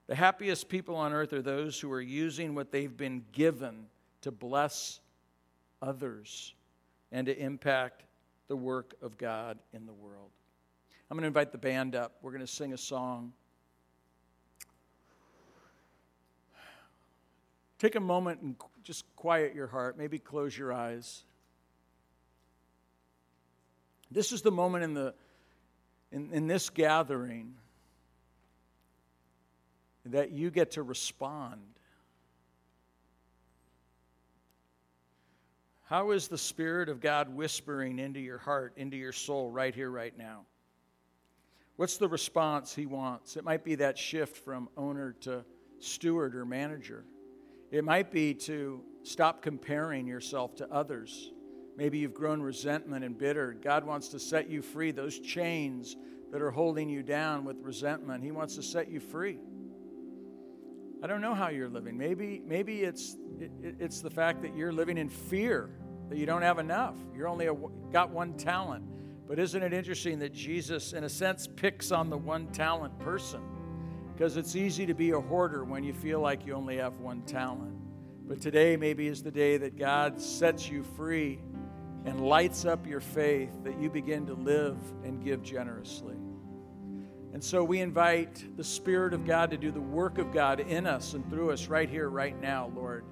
The 0.06 0.14
happiest 0.14 0.68
people 0.68 0.96
on 0.96 1.12
earth 1.12 1.32
are 1.32 1.42
those 1.42 1.78
who 1.78 1.90
are 1.92 2.00
using 2.00 2.54
what 2.54 2.72
they've 2.72 2.96
been 2.96 3.24
given 3.32 3.86
to 4.22 4.30
bless 4.30 5.00
others 5.80 6.54
and 7.10 7.26
to 7.26 7.38
impact 7.38 8.04
the 8.48 8.56
work 8.56 8.94
of 9.02 9.18
God 9.18 9.58
in 9.72 9.86
the 9.86 9.92
world. 9.92 10.30
I'm 11.10 11.16
going 11.16 11.22
to 11.22 11.28
invite 11.28 11.52
the 11.52 11.58
band 11.58 11.94
up. 11.94 12.14
We're 12.22 12.30
going 12.30 12.40
to 12.40 12.46
sing 12.46 12.72
a 12.72 12.78
song. 12.78 13.32
Take 17.78 17.96
a 17.96 18.00
moment 18.00 18.40
and 18.40 18.56
just 18.82 19.04
quiet 19.16 19.54
your 19.54 19.66
heart. 19.66 19.98
Maybe 19.98 20.18
close 20.18 20.56
your 20.56 20.72
eyes. 20.72 21.24
This 24.10 24.32
is 24.32 24.42
the 24.42 24.52
moment 24.52 24.84
in, 24.84 24.94
the, 24.94 25.14
in, 26.12 26.30
in 26.32 26.46
this 26.46 26.70
gathering 26.70 27.54
that 30.06 30.30
you 30.30 30.50
get 30.50 30.72
to 30.72 30.82
respond. 30.82 31.60
How 35.84 36.12
is 36.12 36.28
the 36.28 36.38
Spirit 36.38 36.88
of 36.88 37.00
God 37.00 37.28
whispering 37.28 37.98
into 37.98 38.20
your 38.20 38.38
heart, 38.38 38.72
into 38.76 38.96
your 38.96 39.12
soul, 39.12 39.50
right 39.50 39.74
here, 39.74 39.90
right 39.90 40.16
now? 40.16 40.46
What's 41.76 41.98
the 41.98 42.08
response 42.08 42.74
He 42.74 42.86
wants? 42.86 43.36
It 43.36 43.44
might 43.44 43.64
be 43.64 43.74
that 43.76 43.98
shift 43.98 44.36
from 44.38 44.68
owner 44.76 45.14
to 45.20 45.44
steward 45.80 46.34
or 46.34 46.44
manager. 46.44 47.04
It 47.70 47.84
might 47.84 48.10
be 48.10 48.34
to 48.34 48.82
stop 49.02 49.42
comparing 49.42 50.06
yourself 50.06 50.54
to 50.56 50.70
others. 50.70 51.32
Maybe 51.76 51.98
you've 51.98 52.14
grown 52.14 52.42
resentment 52.42 53.04
and 53.04 53.16
bitter. 53.16 53.56
God 53.60 53.84
wants 53.84 54.08
to 54.08 54.18
set 54.18 54.50
you 54.50 54.62
free. 54.62 54.90
Those 54.90 55.18
chains 55.18 55.96
that 56.30 56.42
are 56.42 56.50
holding 56.50 56.88
you 56.88 57.02
down 57.02 57.44
with 57.44 57.56
resentment, 57.60 58.22
He 58.22 58.30
wants 58.30 58.56
to 58.56 58.62
set 58.62 58.90
you 58.90 59.00
free. 59.00 59.38
I 61.02 61.06
don't 61.06 61.20
know 61.20 61.34
how 61.34 61.48
you're 61.48 61.68
living. 61.68 61.98
Maybe, 61.98 62.42
maybe 62.46 62.82
it's, 62.82 63.16
it, 63.40 63.50
it's 63.80 64.00
the 64.00 64.10
fact 64.10 64.42
that 64.42 64.54
you're 64.54 64.72
living 64.72 64.98
in 64.98 65.08
fear 65.08 65.70
that 66.08 66.16
you 66.16 66.26
don't 66.26 66.42
have 66.42 66.58
enough. 66.58 66.96
You're 67.14 67.26
only 67.26 67.46
a, 67.46 67.54
got 67.90 68.10
one 68.10 68.34
talent. 68.34 68.84
But 69.26 69.38
isn't 69.38 69.62
it 69.62 69.72
interesting 69.72 70.18
that 70.20 70.32
Jesus, 70.32 70.92
in 70.92 71.04
a 71.04 71.08
sense, 71.08 71.48
picks 71.56 71.90
on 71.90 72.10
the 72.10 72.18
one 72.18 72.48
talent 72.48 72.98
person? 72.98 73.40
Because 74.12 74.36
it's 74.36 74.54
easy 74.54 74.86
to 74.86 74.94
be 74.94 75.10
a 75.10 75.20
hoarder 75.20 75.64
when 75.64 75.82
you 75.82 75.92
feel 75.92 76.20
like 76.20 76.46
you 76.46 76.54
only 76.54 76.76
have 76.76 77.00
one 77.00 77.22
talent. 77.22 77.74
But 78.28 78.40
today, 78.40 78.76
maybe, 78.76 79.08
is 79.08 79.22
the 79.22 79.30
day 79.30 79.56
that 79.56 79.76
God 79.76 80.20
sets 80.20 80.68
you 80.68 80.82
free 80.82 81.40
and 82.04 82.20
lights 82.20 82.64
up 82.64 82.86
your 82.86 83.00
faith 83.00 83.50
that 83.64 83.78
you 83.78 83.88
begin 83.88 84.26
to 84.26 84.34
live 84.34 84.76
and 85.04 85.22
give 85.22 85.42
generously. 85.42 86.16
And 87.32 87.42
so 87.42 87.64
we 87.64 87.80
invite 87.80 88.44
the 88.56 88.64
Spirit 88.64 89.14
of 89.14 89.24
God 89.24 89.50
to 89.52 89.56
do 89.56 89.70
the 89.70 89.80
work 89.80 90.18
of 90.18 90.32
God 90.32 90.60
in 90.60 90.86
us 90.86 91.14
and 91.14 91.28
through 91.30 91.50
us 91.50 91.68
right 91.68 91.88
here, 91.88 92.10
right 92.10 92.38
now, 92.40 92.70
Lord. 92.74 93.04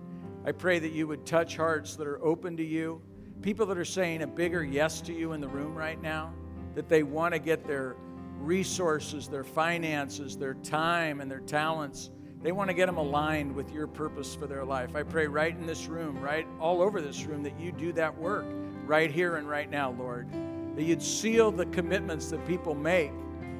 I 0.45 0.53
pray 0.53 0.79
that 0.79 0.93
you 0.93 1.07
would 1.07 1.25
touch 1.25 1.57
hearts 1.57 1.97
that 1.97 2.07
are 2.07 2.23
open 2.23 2.57
to 2.59 2.65
you, 2.65 3.01
people 3.41 3.65
that 3.67 3.79
are 3.79 3.85
saying 3.85 4.23
a 4.23 4.27
bigger 4.27 4.63
yes 4.63 5.01
to 5.03 5.15
you 5.15 5.33
in 5.33 5.41
the 5.41 5.49
room 5.49 5.75
right 5.75 6.01
now, 6.01 6.35
that 6.75 6.89
they 6.89 7.03
want 7.03 7.33
to 7.33 7.41
get 7.41 7.67
their 7.67 7.97
resources, 8.39 9.29
their 9.29 9.45
finances, 9.45 10.37
their 10.37 10.55
time, 10.55 11.21
and 11.21 11.31
their 11.31 11.41
talents. 11.41 12.11
They 12.43 12.53
want 12.53 12.69
to 12.69 12.75
get 12.75 12.87
them 12.87 12.97
aligned 12.97 13.55
with 13.55 13.71
your 13.73 13.87
purpose 13.87 14.35
for 14.35 14.47
their 14.47 14.65
life. 14.65 14.97
I 14.97 15.03
pray 15.03 15.27
right 15.27 15.55
in 15.55 15.67
this 15.67 15.87
room, 15.87 16.19
right 16.21 16.47
all 16.59 16.83
over 16.83 17.01
this 17.01 17.25
room, 17.25 17.43
that 17.43 17.59
you 17.59 17.71
do 17.73 17.93
that 17.93 18.17
work 18.17 18.47
right 18.91 19.13
here 19.13 19.37
and 19.37 19.49
right 19.49 19.71
now, 19.71 19.93
Lord. 19.93 20.27
That 20.75 20.83
you'd 20.83 21.01
seal 21.01 21.53
the 21.53 21.67
commitments 21.67 22.29
that 22.31 22.45
people 22.49 22.75
make. 22.75 23.13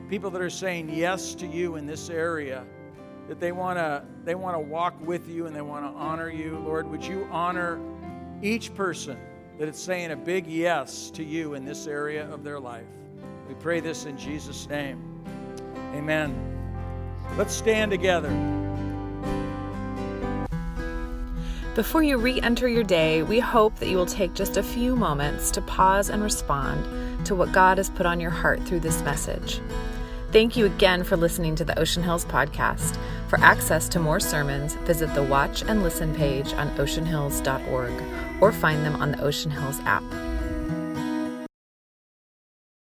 People 0.09 0.29
that 0.31 0.43
are 0.43 0.51
saying 0.51 0.91
yes 0.93 1.37
to 1.37 1.47
you 1.47 1.77
in 1.77 1.87
this 1.87 2.11
area 2.11 2.65
that 3.29 3.39
they 3.39 3.53
want 3.53 3.79
to 3.79 4.03
they 4.25 4.35
want 4.35 4.57
to 4.57 4.59
walk 4.59 5.01
with 5.07 5.29
you 5.29 5.47
and 5.47 5.55
they 5.55 5.61
want 5.61 5.85
to 5.85 5.97
honor 5.97 6.29
you. 6.29 6.59
Lord 6.59 6.91
would 6.91 7.05
you 7.05 7.29
honor 7.31 7.81
each 8.43 8.75
person 8.75 9.17
that 9.57 9.69
is 9.69 9.77
saying 9.77 10.11
a 10.11 10.17
big 10.17 10.49
yes 10.49 11.13
to 11.13 11.23
you 11.23 11.55
in 11.55 11.65
this 11.65 11.87
area 11.87 12.29
of 12.29 12.43
their 12.43 12.59
life? 12.59 12.89
We 13.47 13.55
pray 13.55 13.79
this 13.79 14.07
in 14.07 14.19
jesus 14.19 14.69
name. 14.69 15.23
Amen. 15.95 16.35
Let's 17.37 17.55
stand 17.55 17.93
together 17.93 18.31
Before 21.81 22.03
you 22.03 22.19
re 22.19 22.39
enter 22.43 22.69
your 22.69 22.85
day, 22.85 23.23
we 23.23 23.41
hope 23.41 23.77
that 23.77 23.89
you 23.89 23.97
will 23.97 24.05
take 24.05 24.35
just 24.35 24.59
a 24.59 24.63
few 24.63 24.95
moments 24.95 25.51
to 25.53 25.63
pause 25.63 26.11
and 26.11 26.23
respond 26.23 27.25
to 27.25 27.35
what 27.35 27.53
God 27.53 27.79
has 27.79 27.89
put 27.89 28.05
on 28.05 28.21
your 28.21 28.31
heart 28.31 28.61
through 28.67 28.81
this 28.81 29.01
message. 29.01 29.63
Thank 30.31 30.59
you 30.59 30.67
again 30.67 31.05
for 31.05 31.17
listening 31.17 31.55
to 31.57 31.65
the 31.65 31.79
Ocean 31.79 32.03
Hills 32.03 32.27
podcast. 32.27 32.99
For 33.29 33.41
access 33.41 33.89
to 33.89 33.99
more 33.99 34.21
sermons, 34.21 34.75
visit 34.85 35.15
the 35.15 35.23
Watch 35.23 35.63
and 35.63 35.83
Listen 35.83 36.15
page 36.15 36.53
on 36.53 36.69
oceanhills.org 36.77 38.43
or 38.43 38.53
find 38.53 38.85
them 38.85 38.97
on 38.97 39.13
the 39.13 39.23
Ocean 39.23 39.51
Hills 39.51 39.81
app. 39.87 40.05